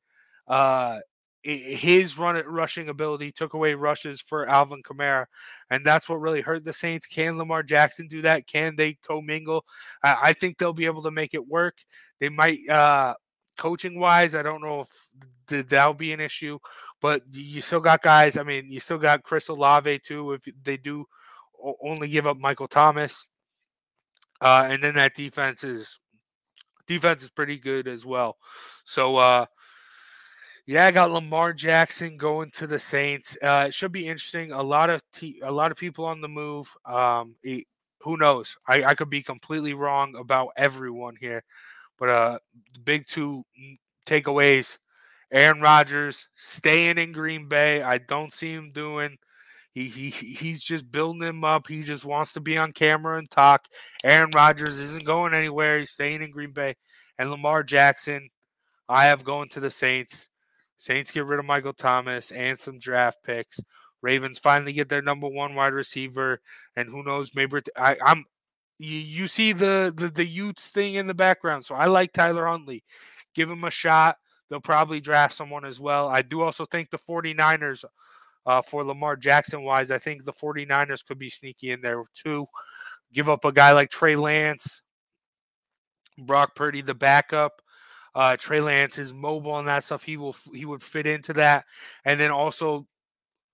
uh, 0.48 1.00
his 1.42 2.18
run 2.18 2.36
at 2.36 2.50
rushing 2.50 2.90
ability 2.90 3.32
took 3.32 3.54
away 3.54 3.74
rushes 3.74 4.20
for 4.20 4.48
Alvin 4.48 4.84
Kamara, 4.84 5.26
and 5.70 5.86
that's 5.86 6.10
what 6.10 6.20
really 6.20 6.42
hurt 6.42 6.66
the 6.66 6.74
Saints. 6.74 7.08
Can 7.08 7.38
Lamar 7.38 7.64
Jackson 7.64 8.08
do 8.08 8.22
that? 8.24 8.46
Can 8.46 8.76
they 8.76 8.98
commingle? 9.06 9.64
Uh, 10.04 10.16
I 10.22 10.34
think 10.34 10.58
they'll 10.58 10.74
be 10.74 10.86
able 10.86 11.04
to 11.04 11.12
make 11.12 11.34
it 11.34 11.48
work. 11.48 11.78
They 12.20 12.30
might, 12.30 12.60
uh, 12.70 13.14
coaching 13.58 14.00
wise, 14.00 14.36
I 14.36 14.42
don't 14.42 14.62
know 14.62 14.82
if 14.82 15.70
that'll 15.70 15.94
be 15.94 16.12
an 16.12 16.20
issue, 16.20 16.60
but 17.02 17.22
you 17.32 17.62
still 17.62 17.80
got 17.80 18.02
guys. 18.02 18.38
I 18.38 18.44
mean, 18.44 18.70
you 18.70 18.80
still 18.80 18.98
got 18.98 19.24
Chris 19.24 19.48
Olave 19.48 20.00
too. 20.00 20.34
If 20.34 20.44
they 20.64 20.78
do 20.78 21.06
only 21.82 22.10
give 22.10 22.28
up 22.28 22.38
Michael 22.38 22.68
Thomas, 22.68 23.28
uh, 24.42 24.68
and 24.70 24.84
then 24.84 24.96
that 24.96 25.14
defense 25.16 25.64
is 25.64 26.00
defense 26.88 27.24
is 27.24 27.30
pretty 27.30 27.58
good 27.58 27.88
as 27.88 28.06
well. 28.06 28.38
So 28.86 29.18
uh, 29.18 29.46
yeah, 30.70 30.86
I 30.86 30.92
got 30.92 31.12
Lamar 31.12 31.54
Jackson 31.54 32.18
going 32.18 32.52
to 32.52 32.68
the 32.68 32.78
Saints. 32.78 33.36
Uh, 33.42 33.66
it 33.68 33.74
should 33.74 33.92
be 33.92 34.08
interesting. 34.08 34.52
A 34.52 34.62
lot 34.62 34.90
of 34.90 35.02
te- 35.12 35.42
a 35.44 35.52
lot 35.52 35.72
of 35.72 35.78
people 35.78 36.06
on 36.06 36.22
the 36.22 36.28
move. 36.28 36.72
Um, 36.86 37.36
who 38.02 38.18
knows? 38.18 38.56
I, 38.68 38.84
I 38.84 38.94
could 38.94 39.10
be 39.10 39.24
completely 39.24 39.74
wrong 39.74 40.16
about 40.16 40.50
everyone 40.56 41.16
here, 41.20 41.44
but 41.98 42.10
uh, 42.10 42.40
the 42.74 42.80
big 42.82 43.08
two 43.08 43.46
takeaways: 44.06 44.78
Aaron 45.32 45.60
Rodgers 45.60 46.28
staying 46.36 46.98
in 46.98 47.14
Green 47.14 47.48
Bay. 47.48 47.82
I 47.82 47.98
don't 47.98 48.32
see 48.32 48.54
him 48.54 48.72
doing 48.72 49.18
he, 49.74 49.88
he 49.88 50.10
he's 50.10 50.62
just 50.62 50.92
building 50.92 51.22
him 51.22 51.44
up. 51.44 51.68
He 51.68 51.82
just 51.82 52.06
wants 52.06 52.34
to 52.34 52.40
be 52.40 52.58
on 52.58 52.72
camera 52.72 53.18
and 53.18 53.30
talk. 53.30 53.68
Aaron 54.04 54.32
Rodgers 54.34 54.80
isn't 54.80 55.06
going 55.06 55.34
anywhere. 55.34 55.80
He's 55.80 55.92
staying 55.92 56.22
in 56.22 56.32
Green 56.32 56.52
Bay. 56.52 56.76
And 57.18 57.30
Lamar 57.30 57.64
Jackson, 57.64 58.30
I 58.88 59.06
have 59.06 59.24
going 59.24 59.50
to 59.50 59.60
the 59.60 59.70
Saints. 59.70 60.30
Saints 60.78 61.12
get 61.12 61.26
rid 61.26 61.40
of 61.40 61.46
Michael 61.46 61.74
Thomas 61.74 62.32
and 62.32 62.58
some 62.58 62.80
draft 62.80 63.20
picks. 63.24 63.60
Ravens 64.02 64.40
finally 64.40 64.74
get 64.74 64.90
their 64.90 65.02
number 65.02 65.28
one 65.28 65.56
wide 65.56 65.74
receiver, 65.74 66.40
and 66.76 66.90
who 66.90 67.04
knows? 67.04 67.36
Maybe 67.36 67.60
I, 67.76 67.98
am 68.06 68.24
you, 68.80 68.98
you 68.98 69.28
see 69.28 69.52
the, 69.52 69.94
the 69.96 70.08
the 70.08 70.26
Utes 70.26 70.70
thing 70.70 70.96
in 70.96 71.08
the 71.08 71.14
background, 71.14 71.66
so 71.66 71.76
I 71.76 71.86
like 71.86 72.14
Tyler 72.14 72.48
Huntley. 72.48 72.84
Give 73.36 73.50
him 73.52 73.66
a 73.66 73.72
shot. 73.72 74.18
They'll 74.50 74.62
probably 74.62 75.02
draft 75.02 75.36
someone 75.36 75.66
as 75.66 75.80
well. 75.80 76.08
I 76.08 76.22
do 76.22 76.42
also 76.42 76.66
think 76.66 76.90
the 76.90 76.98
49ers 76.98 77.84
uh, 78.50 78.64
for 78.64 78.84
Lamar 78.84 79.16
Jackson 79.16 79.62
wise. 79.62 79.92
I 79.92 80.00
think 80.00 80.26
the 80.26 80.34
49ers 80.34 81.06
could 81.06 81.20
be 81.20 81.30
sneaky 81.30 81.70
in 81.70 81.82
there 81.82 82.04
too. 82.16 82.48
Give 83.14 83.30
up 83.30 83.46
a 83.46 83.52
guy 83.52 83.74
like 83.74 83.92
Trey 83.92 84.16
Lance, 84.16 84.82
Brock 86.18 86.56
Purdy, 86.56 86.82
the 86.82 86.96
backup. 86.96 87.62
Uh, 88.16 88.36
Trey 88.38 88.60
Lance 88.60 88.98
is 88.98 89.14
mobile 89.14 89.60
and 89.60 89.68
that 89.68 89.84
stuff. 89.84 90.02
He 90.02 90.18
will 90.18 90.36
he 90.52 90.66
would 90.66 90.82
fit 90.82 91.06
into 91.06 91.32
that. 91.34 91.66
And 92.06 92.20
then 92.20 92.32
also 92.32 92.88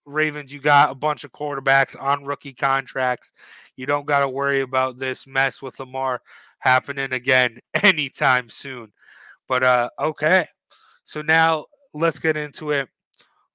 Ravens, 0.05 0.53
you 0.53 0.62
got 0.62 0.91
a 0.91 0.95
bunch 0.95 1.25
of 1.25 1.34
quarterbacks 1.34 2.01
on 2.01 2.23
rookie 2.23 2.53
contracts. 2.53 3.34
You 3.75 3.86
don't 3.86 4.05
got 4.05 4.21
to 4.21 4.29
worry 4.29 4.62
about 4.62 4.97
this 4.97 5.27
mess 5.27 5.62
with 5.62 5.77
Lamar 5.77 6.21
happening 6.60 7.12
again 7.12 7.60
anytime 7.84 8.47
soon. 8.47 8.93
But 9.45 9.63
uh 9.63 9.89
okay. 9.99 10.47
So 11.03 11.21
now 11.21 11.65
let's 11.93 12.19
get 12.19 12.38
into 12.38 12.71
it. 12.71 12.88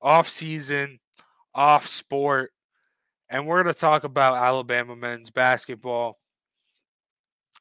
Off 0.03 0.29
season 0.29 1.00
off 1.55 1.87
sport. 1.87 2.53
And 3.29 3.47
we're 3.47 3.63
going 3.63 3.73
to 3.73 3.81
talk 3.81 4.05
about 4.05 4.35
Alabama 4.35 4.97
men's 4.97 5.31
basketball. 5.31 6.19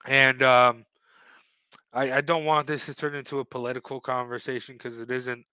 And 0.06 0.42
um, 0.42 0.86
I, 1.94 2.14
I, 2.14 2.22
don't 2.22 2.46
want 2.46 2.68
this 2.68 2.86
to 2.86 2.96
turn 2.96 3.16
into 3.16 3.40
a 3.40 3.46
political 3.46 4.00
conversation 4.00 4.76
because 4.76 5.00
it 5.00 5.12
isn't. 5.12 5.46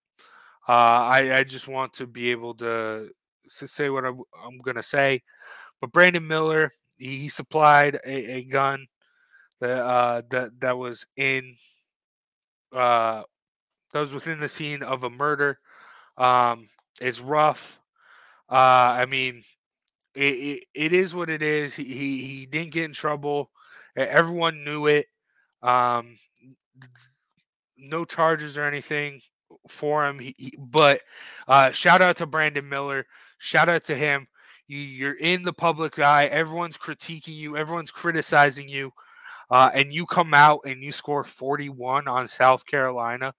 Uh, 0.68 0.72
I, 0.72 1.38
I, 1.38 1.44
just 1.44 1.68
want 1.68 1.92
to 1.94 2.07
be 2.07 2.31
able 2.31 2.55
to, 2.55 3.11
to 3.59 3.68
say 3.68 3.90
what 3.90 4.05
I'm, 4.05 4.20
I'm 4.44 4.59
going 4.59 4.77
to 4.77 4.83
say. 4.83 5.22
But 5.81 5.92
Brandon 5.92 6.27
Miller, 6.27 6.72
he, 6.96 7.18
he 7.18 7.29
supplied 7.29 7.96
a, 8.05 8.37
a, 8.37 8.44
gun 8.44 8.87
that, 9.61 9.79
uh, 9.79 10.22
that, 10.31 10.61
that 10.61 10.79
was 10.79 11.07
in 11.16 11.57
uh, 12.72 13.22
that 13.92 14.01
was 14.01 14.12
within 14.12 14.40
the 14.40 14.49
scene 14.49 14.83
of 14.83 15.05
a 15.05 15.11
murder. 15.11 15.59
Um, 16.18 16.68
it's 17.01 17.20
rough. 17.20 17.81
Uh, 18.49 19.01
I 19.01 19.07
mean, 19.07 19.43
it, 20.15 20.21
it, 20.21 20.65
it 20.75 20.93
is 20.93 21.15
what 21.15 21.31
it 21.31 21.43
is. 21.43 21.75
He, 21.75 21.85
he, 21.85 22.47
didn't 22.47 22.73
get 22.73 22.85
in 22.85 22.93
trouble. 22.93 23.51
Everyone 23.97 24.65
knew 24.65 24.87
it. 24.87 25.07
Um, 25.63 26.17
no 27.77 28.05
charges 28.05 28.57
or 28.57 28.65
anything 28.65 29.21
for 29.69 30.07
him. 30.07 30.19
He, 30.19 30.35
he, 30.39 30.55
but 30.59 31.01
uh, 31.49 31.71
shout 31.73 32.03
out 32.03 32.17
to 32.17 32.27
Brandon 32.27 32.69
Miller. 32.69 33.07
Shout 33.39 33.69
out 33.69 33.85
to 33.85 33.97
him. 33.97 34.27
You, 34.69 34.79
you're 34.79 35.19
in 35.19 35.43
the 35.43 35.53
public 35.53 35.99
eye. 35.99 36.27
Everyone's 36.27 36.79
critiquing 36.79 37.37
you. 37.37 37.57
Everyone's 37.57 37.91
criticizing 37.91 38.69
you. 38.69 38.93
Uh, 39.51 39.71
and 39.75 39.93
you 39.93 40.07
come 40.07 40.35
out 40.35 40.61
and 40.65 40.83
you 40.83 40.93
score 40.93 41.23
41 41.23 42.09
on 42.09 42.27
South 42.27 42.67
Carolina. 42.67 43.35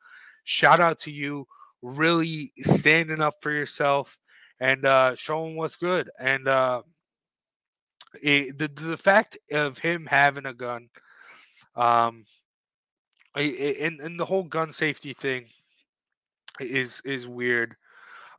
Shout 0.46 0.80
out 0.80 1.00
to 1.00 1.12
you, 1.12 1.48
really 1.82 2.54
standing 2.62 3.22
up 3.22 3.34
for 3.41 3.52
yourself 3.52 4.17
and 4.60 4.86
uh, 4.86 5.15
show 5.15 5.46
him 5.46 5.56
what's 5.56 5.76
good. 5.76 6.10
And 6.20 6.48
uh, 6.48 6.82
it, 8.22 8.58
the 8.58 8.67
the 8.67 8.98
fact 8.98 9.38
of 9.52 9.78
him 9.78 10.08
having 10.10 10.46
a 10.46 10.54
gun, 10.54 10.89
um, 11.76 12.24
and 13.36 14.00
and 14.00 14.20
the 14.20 14.26
whole 14.26 14.43
gun 14.43 14.72
safety 14.72 15.13
thing 15.13 15.46
is 16.60 17.02
is 17.06 17.28
weird. 17.28 17.76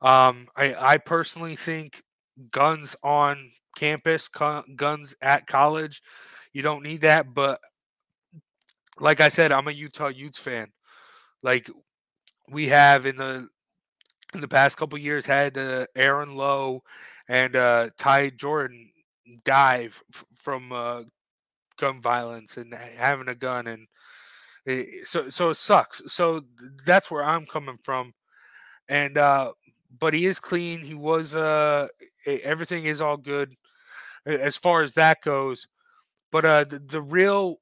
Um, 0.02 0.48
I 0.56 0.74
I 0.74 0.98
personally 0.98 1.56
think 1.56 2.02
guns 2.50 2.96
on 3.02 3.50
campus, 3.76 4.28
guns 4.28 5.14
at 5.20 5.46
college, 5.46 6.02
you 6.52 6.62
don't 6.62 6.82
need 6.82 7.02
that. 7.02 7.32
But 7.34 7.60
like 8.98 9.20
I 9.20 9.28
said, 9.28 9.52
I'm 9.52 9.68
a 9.68 9.72
Utah 9.72 10.08
Utes 10.08 10.38
fan. 10.38 10.72
Like 11.42 11.70
we 12.50 12.68
have 12.68 13.06
in 13.06 13.16
the 13.16 13.48
in 14.34 14.40
the 14.40 14.48
past 14.48 14.76
couple 14.76 14.98
years 14.98 15.26
had 15.26 15.56
uh, 15.56 15.86
Aaron 15.96 16.36
Lowe 16.36 16.82
and 17.28 17.56
uh, 17.56 17.90
Ty 17.96 18.30
Jordan 18.30 18.90
dive 19.44 20.02
f- 20.12 20.24
from 20.34 20.72
uh, 20.72 21.02
gun 21.78 22.00
violence 22.00 22.56
and 22.56 22.74
having 22.74 23.28
a 23.28 23.34
gun, 23.34 23.66
and 23.66 23.86
it, 24.66 25.06
so 25.06 25.30
so 25.30 25.50
it 25.50 25.56
sucks. 25.56 26.02
So 26.06 26.42
that's 26.84 27.10
where 27.10 27.24
I'm 27.24 27.46
coming 27.46 27.78
from, 27.82 28.12
and 28.88 29.16
uh, 29.18 29.52
but 29.98 30.14
he 30.14 30.26
is 30.26 30.40
clean. 30.40 30.80
He 30.80 30.94
was 30.94 31.34
uh, 31.34 31.88
everything 32.26 32.84
is 32.84 33.00
all 33.00 33.16
good 33.16 33.54
as 34.26 34.56
far 34.56 34.82
as 34.82 34.94
that 34.94 35.22
goes. 35.22 35.66
But 36.30 36.44
uh, 36.44 36.64
the, 36.64 36.78
the 36.78 37.02
real 37.02 37.60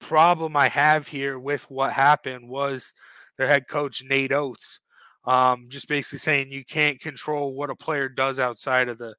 problem 0.00 0.56
I 0.56 0.68
have 0.68 1.08
here 1.08 1.38
with 1.38 1.70
what 1.70 1.92
happened 1.92 2.48
was 2.48 2.94
their 3.36 3.48
head 3.48 3.68
coach 3.68 4.02
Nate 4.04 4.32
Oats 4.32 4.80
um, 5.28 5.66
just 5.68 5.88
basically 5.88 6.18
saying 6.20 6.50
you 6.50 6.64
can't 6.64 6.98
control 6.98 7.52
what 7.52 7.68
a 7.68 7.76
player 7.76 8.08
does 8.08 8.40
outside 8.40 8.88
of 8.88 8.96
the 8.96 9.14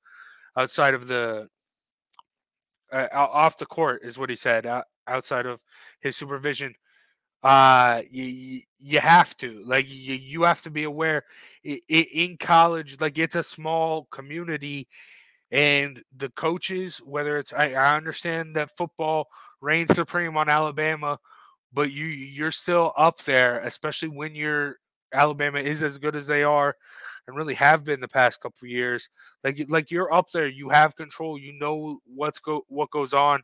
outside 0.57 0.95
of 0.95 1.07
the 1.07 1.47
uh, 2.91 3.07
off 3.13 3.59
the 3.59 3.65
court 3.67 4.01
is 4.03 4.17
what 4.17 4.31
he 4.31 4.35
said 4.35 4.65
uh, 4.65 4.81
outside 5.07 5.45
of 5.45 5.61
his 6.01 6.17
supervision. 6.17 6.73
Uh 7.41 8.01
you, 8.11 8.61
you 8.79 8.99
have 8.99 9.37
to 9.37 9.63
like 9.65 9.89
you, 9.89 10.15
you 10.15 10.43
have 10.43 10.61
to 10.63 10.69
be 10.69 10.83
aware 10.83 11.23
in 11.63 12.35
college 12.37 12.99
like 12.99 13.17
it's 13.17 13.35
a 13.35 13.43
small 13.43 14.09
community 14.11 14.89
and 15.49 16.03
the 16.17 16.27
coaches 16.31 16.97
whether 16.97 17.37
it's 17.37 17.53
I, 17.53 17.71
I 17.71 17.95
understand 17.95 18.57
that 18.57 18.75
football 18.75 19.29
reigns 19.61 19.95
supreme 19.95 20.35
on 20.35 20.49
alabama 20.49 21.17
but 21.71 21.93
you 21.93 22.07
you're 22.07 22.51
still 22.51 22.91
up 22.97 23.23
there 23.23 23.59
especially 23.59 24.09
when 24.09 24.35
you're 24.35 24.75
Alabama 25.13 25.59
is 25.59 25.83
as 25.83 25.97
good 25.97 26.15
as 26.15 26.27
they 26.27 26.43
are 26.43 26.75
and 27.27 27.35
really 27.37 27.55
have 27.55 27.83
been 27.83 27.99
the 28.01 28.07
past 28.07 28.41
couple 28.41 28.67
years. 28.67 29.09
Like 29.43 29.65
like 29.69 29.91
you're 29.91 30.13
up 30.13 30.31
there, 30.31 30.47
you 30.47 30.69
have 30.69 30.95
control, 30.95 31.37
you 31.39 31.53
know 31.53 31.99
what's 32.05 32.39
go 32.39 32.65
what 32.69 32.91
goes 32.91 33.13
on, 33.13 33.41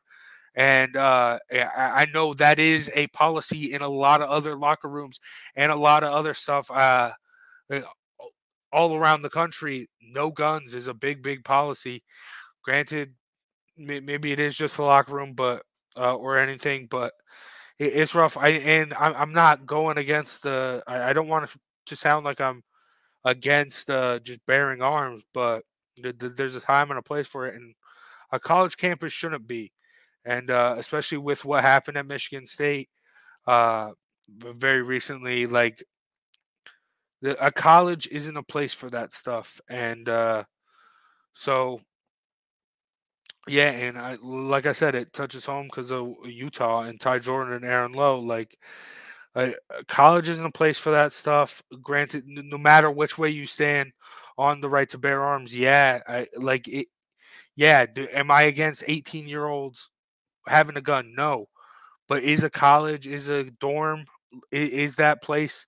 And 0.56 0.98
uh, 0.98 1.40
I 1.54 2.08
know 2.14 2.34
that 2.36 2.60
is 2.60 2.92
a 2.96 3.08
policy 3.08 3.74
in 3.74 3.82
a 3.84 3.90
lot 3.90 4.22
of 4.22 4.30
other 4.30 4.58
locker 4.58 4.90
rooms 4.90 5.20
and 5.56 5.72
a 5.72 5.76
lot 5.78 6.04
of 6.04 6.14
other 6.14 6.34
stuff 6.36 6.72
uh, 6.72 7.12
eh, 7.72 7.82
all 8.72 8.96
around 8.96 9.22
the 9.22 9.30
country. 9.30 9.90
No 10.02 10.32
guns 10.32 10.76
is 10.76 10.88
a 10.88 10.94
big, 10.94 11.22
big 11.24 11.44
policy. 11.44 12.04
Granted, 12.64 13.14
maybe 13.78 14.32
it 14.32 14.40
is 14.40 14.56
just 14.56 14.78
a 14.80 14.84
locker 14.84 15.16
room, 15.16 15.34
but 15.36 15.64
uh, 15.98 16.16
or 16.16 16.40
anything, 16.40 16.88
but 16.90 17.14
it's 17.78 18.16
rough. 18.16 18.38
I 18.38 18.50
and 18.50 18.94
I'm 18.94 19.34
not 19.34 19.66
going 19.66 19.98
against 19.98 20.44
the. 20.44 20.84
I, 20.88 21.14
don't 21.14 21.28
want 21.28 21.50
to 21.86 21.96
sound 21.96 22.24
like 22.24 22.40
I'm 22.40 22.64
against 23.26 23.90
uh, 23.90 24.20
just 24.20 24.46
bearing 24.46 24.82
arms, 24.82 25.24
but 25.34 25.64
there's 25.98 26.56
a 26.56 26.62
time 26.62 26.90
and 26.90 27.00
a 27.00 27.04
place 27.04 27.28
for 27.28 27.48
it, 27.48 27.56
and 27.56 27.76
a 28.32 28.40
college 28.40 28.78
campus 28.78 29.12
shouldn't 29.12 29.48
be, 29.48 29.74
and 30.24 30.50
uh, 30.50 30.76
especially 30.78 31.18
with 31.18 31.44
what 31.44 31.64
happened 31.64 31.98
at 31.98 32.08
Michigan 32.08 32.46
State 32.46 32.90
uh, 33.46 33.92
very 34.30 34.82
recently, 34.82 35.46
like 35.46 35.84
a 37.24 37.52
college 37.52 38.08
isn't 38.10 38.38
a 38.38 38.44
place 38.44 38.74
for 38.74 38.90
that 38.90 39.12
stuff, 39.12 39.60
and 39.70 40.08
uh, 40.08 40.44
so 41.34 41.82
yeah, 43.48 43.70
and 43.70 43.98
I 43.98 44.18
like 44.22 44.66
I 44.66 44.72
said, 44.72 44.96
it 44.96 45.14
touches 45.14 45.46
home 45.46 45.66
because 45.68 45.92
of 45.92 46.16
Utah 46.26 46.82
and 46.82 47.00
Ty 47.00 47.20
Jordan 47.20 47.54
and 47.54 47.66
Aaron 47.66 47.94
Lowe. 47.94 48.20
Like, 48.20 48.58
uh, 49.36 49.52
college 49.88 50.30
isn't 50.30 50.46
a 50.46 50.52
place 50.52 50.80
for 50.80 50.92
that 50.92 51.14
stuff. 51.14 51.62
Granted, 51.82 52.24
no 52.28 52.58
matter 52.58 52.90
which 52.90 53.18
way 53.18 53.30
you 53.30 53.46
stand 53.46 53.92
on 54.38 54.62
the 54.62 54.70
right 54.70 54.90
to 54.90 54.98
bear 54.98 55.24
arms, 55.24 55.56
yeah, 55.56 56.02
I 56.08 56.28
like 56.38 56.68
it. 56.68 56.88
Yeah, 57.56 57.86
do, 57.86 58.08
am 58.12 58.32
I 58.32 58.44
against 58.44 58.84
eighteen 58.88 59.28
year 59.28 59.46
olds 59.46 59.92
having 60.48 60.78
a 60.78 60.82
gun? 60.82 61.14
No, 61.16 61.48
but 62.08 62.24
is 62.24 62.44
a 62.44 62.50
college, 62.50 63.08
is 63.08 63.30
a 63.30 63.46
dorm, 63.46 64.06
is, 64.52 64.70
is 64.70 64.96
that 64.96 65.22
place 65.22 65.68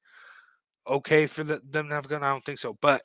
okay 0.87 1.27
for 1.27 1.43
the, 1.43 1.61
them 1.69 1.89
to 1.89 1.95
have 1.95 2.05
a 2.05 2.09
gun? 2.09 2.23
I 2.23 2.29
don't 2.29 2.43
think 2.43 2.59
so. 2.59 2.77
But 2.81 3.03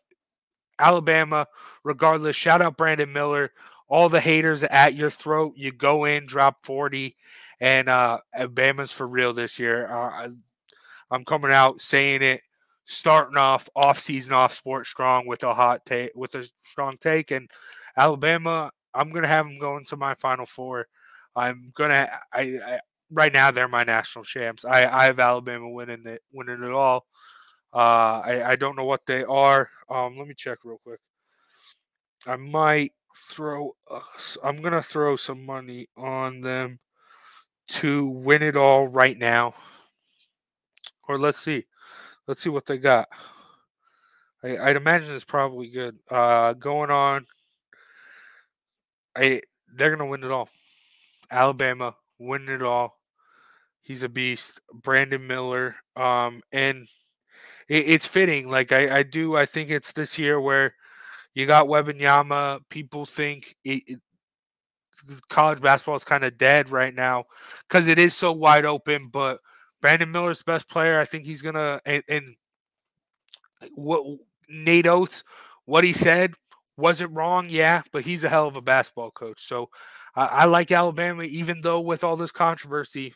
Alabama, 0.78 1.46
regardless, 1.84 2.34
shout 2.34 2.62
out 2.62 2.76
Brandon 2.76 3.12
Miller 3.12 3.50
all 3.88 4.08
the 4.08 4.20
haters 4.20 4.64
at 4.64 4.94
your 4.94 5.10
throat. 5.10 5.54
You 5.56 5.72
go 5.72 6.04
in, 6.04 6.26
drop 6.26 6.64
40, 6.64 7.16
and 7.60 7.88
uh, 7.88 8.18
Bama's 8.36 8.92
for 8.92 9.06
real 9.06 9.32
this 9.32 9.58
year. 9.58 9.90
Uh, 9.90 10.28
I'm 11.10 11.24
coming 11.24 11.52
out 11.52 11.80
saying 11.80 12.22
it, 12.22 12.42
starting 12.84 13.36
off 13.36 13.68
off 13.76 13.98
season 13.98 14.32
off 14.32 14.54
sport 14.54 14.86
strong 14.86 15.26
with 15.26 15.42
a 15.44 15.54
hot 15.54 15.84
take, 15.84 16.12
with 16.14 16.34
a 16.34 16.48
strong 16.62 16.96
take, 17.00 17.30
and 17.30 17.50
Alabama. 17.96 18.70
I'm 18.94 19.10
gonna 19.10 19.28
have 19.28 19.46
them 19.46 19.58
going 19.58 19.84
to 19.86 19.96
my 19.96 20.14
Final 20.14 20.46
Four. 20.46 20.86
I'm 21.36 21.72
gonna. 21.74 22.08
I, 22.32 22.40
I 22.40 22.80
right 23.10 23.32
now 23.32 23.50
they're 23.50 23.68
my 23.68 23.84
national 23.84 24.24
champs. 24.24 24.64
I, 24.64 24.86
I 24.86 25.04
have 25.04 25.20
Alabama 25.20 25.68
winning 25.68 26.06
it, 26.06 26.22
winning 26.32 26.62
it 26.62 26.72
all. 26.72 27.06
Uh, 27.74 28.22
I, 28.24 28.42
I 28.50 28.56
don't 28.56 28.76
know 28.76 28.84
what 28.84 29.06
they 29.06 29.24
are. 29.24 29.68
Um, 29.88 30.18
let 30.18 30.26
me 30.26 30.34
check 30.36 30.58
real 30.64 30.80
quick. 30.84 31.00
I 32.26 32.36
might 32.36 32.92
throw. 33.16 33.76
Uh, 33.90 34.00
I'm 34.42 34.62
gonna 34.62 34.82
throw 34.82 35.16
some 35.16 35.44
money 35.44 35.88
on 35.96 36.40
them 36.40 36.80
to 37.68 38.06
win 38.06 38.42
it 38.42 38.56
all 38.56 38.86
right 38.88 39.18
now. 39.18 39.54
Or 41.08 41.18
let's 41.18 41.38
see, 41.38 41.64
let's 42.26 42.42
see 42.42 42.50
what 42.50 42.66
they 42.66 42.78
got. 42.78 43.08
I, 44.44 44.66
would 44.66 44.76
imagine 44.76 45.14
it's 45.14 45.24
probably 45.24 45.68
good. 45.68 45.98
Uh, 46.10 46.52
going 46.54 46.90
on. 46.90 47.26
I 49.16 49.42
they're 49.74 49.94
gonna 49.94 50.10
win 50.10 50.24
it 50.24 50.30
all. 50.30 50.48
Alabama 51.30 51.94
win 52.18 52.48
it 52.48 52.62
all. 52.62 52.98
He's 53.82 54.02
a 54.02 54.08
beast. 54.08 54.60
Brandon 54.72 55.26
Miller. 55.26 55.76
Um, 55.96 56.42
and 56.52 56.86
it, 57.68 57.88
it's 57.88 58.06
fitting. 58.06 58.48
Like 58.48 58.72
I, 58.72 58.98
I 58.98 59.02
do. 59.02 59.36
I 59.36 59.46
think 59.46 59.70
it's 59.70 59.92
this 59.92 60.18
year 60.18 60.40
where 60.40 60.74
you 61.34 61.46
got 61.46 61.66
Wembanyama. 61.66 62.60
People 62.68 63.06
think 63.06 63.54
it, 63.64 63.82
it, 63.86 64.00
college 65.28 65.60
basketball 65.60 65.96
is 65.96 66.04
kind 66.04 66.24
of 66.24 66.38
dead 66.38 66.70
right 66.70 66.94
now 66.94 67.24
because 67.68 67.88
it 67.88 67.98
is 67.98 68.14
so 68.14 68.32
wide 68.32 68.64
open. 68.64 69.08
But 69.08 69.40
Brandon 69.80 70.10
Miller's 70.10 70.38
the 70.38 70.44
best 70.44 70.68
player. 70.68 71.00
I 71.00 71.04
think 71.04 71.24
he's 71.24 71.42
gonna 71.42 71.80
and, 71.84 72.02
and 72.08 72.36
what 73.74 74.02
Nate 74.48 74.86
Oats, 74.86 75.24
what 75.64 75.84
he 75.84 75.92
said, 75.92 76.34
was 76.76 77.00
it 77.00 77.10
wrong? 77.10 77.48
Yeah, 77.48 77.82
but 77.92 78.04
he's 78.04 78.24
a 78.24 78.28
hell 78.28 78.46
of 78.46 78.56
a 78.56 78.62
basketball 78.62 79.10
coach. 79.10 79.46
So 79.46 79.70
I 80.14 80.44
like 80.44 80.70
Alabama, 80.70 81.22
even 81.22 81.62
though 81.62 81.80
with 81.80 82.04
all 82.04 82.16
this 82.16 82.32
controversy, 82.32 83.14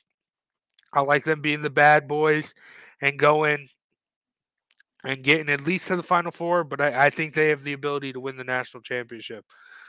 I 0.94 1.02
like 1.02 1.24
them 1.24 1.42
being 1.42 1.60
the 1.60 1.68
bad 1.68 2.08
boys 2.08 2.54
and 3.02 3.18
going 3.18 3.68
and 5.06 5.22
getting 5.22 5.48
at 5.48 5.64
least 5.64 5.86
to 5.86 5.96
the 5.96 6.02
Final 6.02 6.32
Four, 6.32 6.64
but 6.64 6.80
I, 6.80 7.06
I 7.06 7.10
think 7.10 7.32
they 7.32 7.48
have 7.50 7.62
the 7.62 7.74
ability 7.74 8.12
to 8.12 8.20
win 8.20 8.36
the 8.36 8.44
national 8.44 8.82
championship 8.82 9.44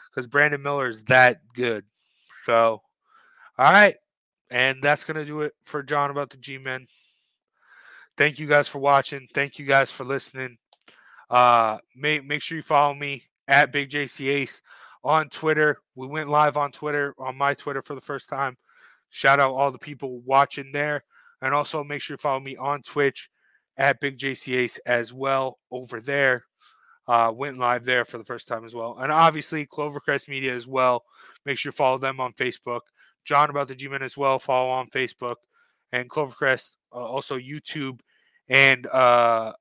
because 0.09 0.27
Brandon 0.27 0.61
Miller 0.61 0.87
is 0.87 1.03
that 1.05 1.39
good. 1.55 1.85
So, 2.43 2.81
all 3.57 3.71
right. 3.71 3.95
And 4.51 4.77
that's 4.81 5.03
going 5.03 5.17
to 5.17 5.25
do 5.25 5.41
it 5.41 5.53
for 5.63 5.81
Jawing 5.81 6.11
about 6.11 6.29
the 6.29 6.37
G 6.37 6.59
Men. 6.59 6.85
Thank 8.15 8.37
you 8.37 8.47
guys 8.47 8.67
for 8.67 8.79
watching. 8.79 9.27
Thank 9.33 9.57
you 9.57 9.65
guys 9.65 9.91
for 9.91 10.05
listening. 10.05 10.57
Uh, 11.29 11.79
make, 11.95 12.23
make 12.25 12.41
sure 12.41 12.55
you 12.55 12.61
follow 12.61 12.93
me 12.93 13.23
at 13.47 13.71
Big 13.71 13.89
JC 13.89 14.29
Ace 14.29 14.61
on 15.03 15.29
Twitter. 15.29 15.79
We 15.95 16.07
went 16.07 16.29
live 16.29 16.57
on 16.57 16.71
Twitter, 16.71 17.15
on 17.17 17.37
my 17.37 17.55
Twitter 17.55 17.81
for 17.81 17.95
the 17.95 18.01
first 18.01 18.29
time. 18.29 18.55
Shout 19.09 19.39
out 19.39 19.51
all 19.51 19.71
the 19.71 19.79
people 19.79 20.21
watching 20.21 20.71
there. 20.71 21.03
And 21.41 21.53
also 21.53 21.83
make 21.83 22.01
sure 22.01 22.13
you 22.13 22.19
follow 22.19 22.39
me 22.39 22.55
on 22.55 22.81
Twitch 22.83 23.29
at 23.77 23.99
Big 23.99 24.17
JC 24.17 24.57
Ace 24.57 24.79
as 24.85 25.13
well 25.13 25.59
over 25.71 26.01
there. 26.01 26.45
Uh, 27.07 27.31
went 27.33 27.57
live 27.57 27.85
there 27.85 28.03
for 28.03 28.17
the 28.17 28.23
first 28.23 28.47
time 28.47 28.65
as 28.65 28.75
well. 28.75 28.97
And 28.99 29.11
obviously, 29.11 29.65
Clovercrest 29.65 30.27
Media 30.27 30.53
as 30.53 30.67
well. 30.67 31.03
Make 31.45 31.57
sure 31.57 31.69
you 31.69 31.73
follow 31.73 31.97
them 31.97 32.19
on 32.19 32.33
Facebook. 32.33 32.81
Jawing 33.23 33.49
About 33.49 33.67
the 33.67 33.75
G 33.75 33.87
Men 33.87 34.03
as 34.03 34.17
well. 34.17 34.39
Follow 34.39 34.69
on 34.69 34.89
Facebook. 34.89 35.35
And 35.93 36.09
Clovercrest, 36.09 36.75
uh, 36.93 36.97
also 36.97 37.37
YouTube 37.37 38.01
and 38.49 38.87
uh, 38.87 39.53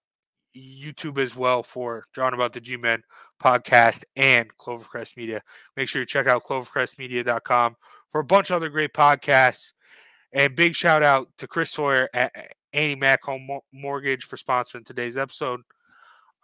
YouTube 0.56 1.18
as 1.18 1.36
well 1.36 1.62
for 1.62 2.06
Jawing 2.14 2.34
About 2.34 2.52
the 2.52 2.60
G 2.60 2.76
Men 2.76 3.02
podcast 3.40 4.02
and 4.16 4.48
Clovercrest 4.58 5.16
Media. 5.16 5.42
Make 5.76 5.88
sure 5.88 6.02
you 6.02 6.06
check 6.06 6.26
out 6.26 6.44
clovercrestmedia.com 6.44 7.76
for 8.10 8.20
a 8.20 8.24
bunch 8.24 8.50
of 8.50 8.56
other 8.56 8.70
great 8.70 8.92
podcasts. 8.92 9.72
And 10.32 10.56
big 10.56 10.74
shout 10.74 11.02
out 11.02 11.28
to 11.38 11.46
Chris 11.46 11.70
Sawyer 11.70 12.08
at 12.12 12.32
Annie 12.76 12.94
Mac 12.94 13.24
Home 13.24 13.48
Mortgage 13.72 14.24
for 14.24 14.36
sponsoring 14.36 14.84
today's 14.84 15.16
episode. 15.16 15.62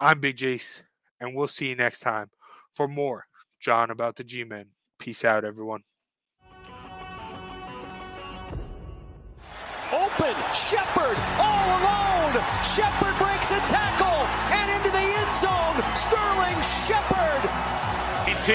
I'm 0.01 0.19
Big 0.19 0.37
Jace, 0.37 0.83
and 1.21 1.35
we'll 1.35 1.47
see 1.47 1.69
you 1.69 1.77
next 1.77 2.01
time 2.01 2.31
for 2.73 2.89
more 2.89 3.27
Jawing 3.61 3.91
about 3.91 4.17
the 4.17 4.25
G 4.25 4.43
Men. 4.43 4.69
Peace 4.99 5.27
out, 5.27 5.45
everyone. 5.45 5.83
Open, 9.93 10.35
Shepard 10.55 11.19
all 11.37 11.69
alone. 11.69 12.33
Shepard 12.65 13.19
breaks 13.19 13.53
a 13.53 13.61
tackle 13.69 14.25
and 14.57 14.71
into 14.73 14.91
the 14.91 15.05
end 15.05 15.37
zone. 15.37 15.85
Sterling 16.01 16.59
Shepard. 16.89 17.45
ET, 18.27 18.49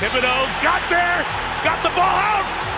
Thibodeaux 0.00 0.62
got 0.62 0.80
there, 0.88 1.26
got 1.62 1.82
the 1.82 1.90
ball 1.90 2.00
out 2.00 2.71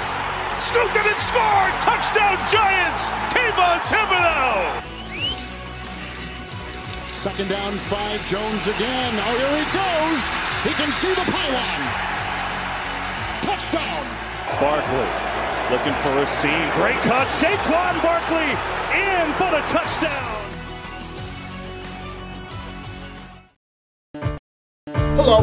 scooped 0.75 0.97
it 0.97 1.07
and 1.07 1.23
scored! 1.23 1.75
Touchdown 1.87 2.37
Giants! 2.51 3.03
Kayvon 3.31 3.79
Thibodeaux! 3.87 4.83
Second 7.15 7.49
down, 7.49 7.79
five. 7.79 8.21
Jones 8.29 8.67
again. 8.67 9.13
Oh, 9.17 9.39
here 9.39 9.55
he 9.55 9.67
goes. 9.71 10.23
He 10.67 10.73
can 10.75 10.91
see 10.93 11.15
the 11.15 11.25
pylon. 11.31 11.81
Touchdown. 13.41 14.05
Barkley 14.61 15.11
looking 15.71 15.95
for 16.03 16.19
a 16.19 16.27
seam. 16.27 16.71
Great 16.77 17.01
cut. 17.07 17.29
Saquon 17.29 18.03
Barkley 18.03 18.51
in 18.99 19.33
for 19.39 19.51
the 19.51 19.63
touchdown. 19.73 20.44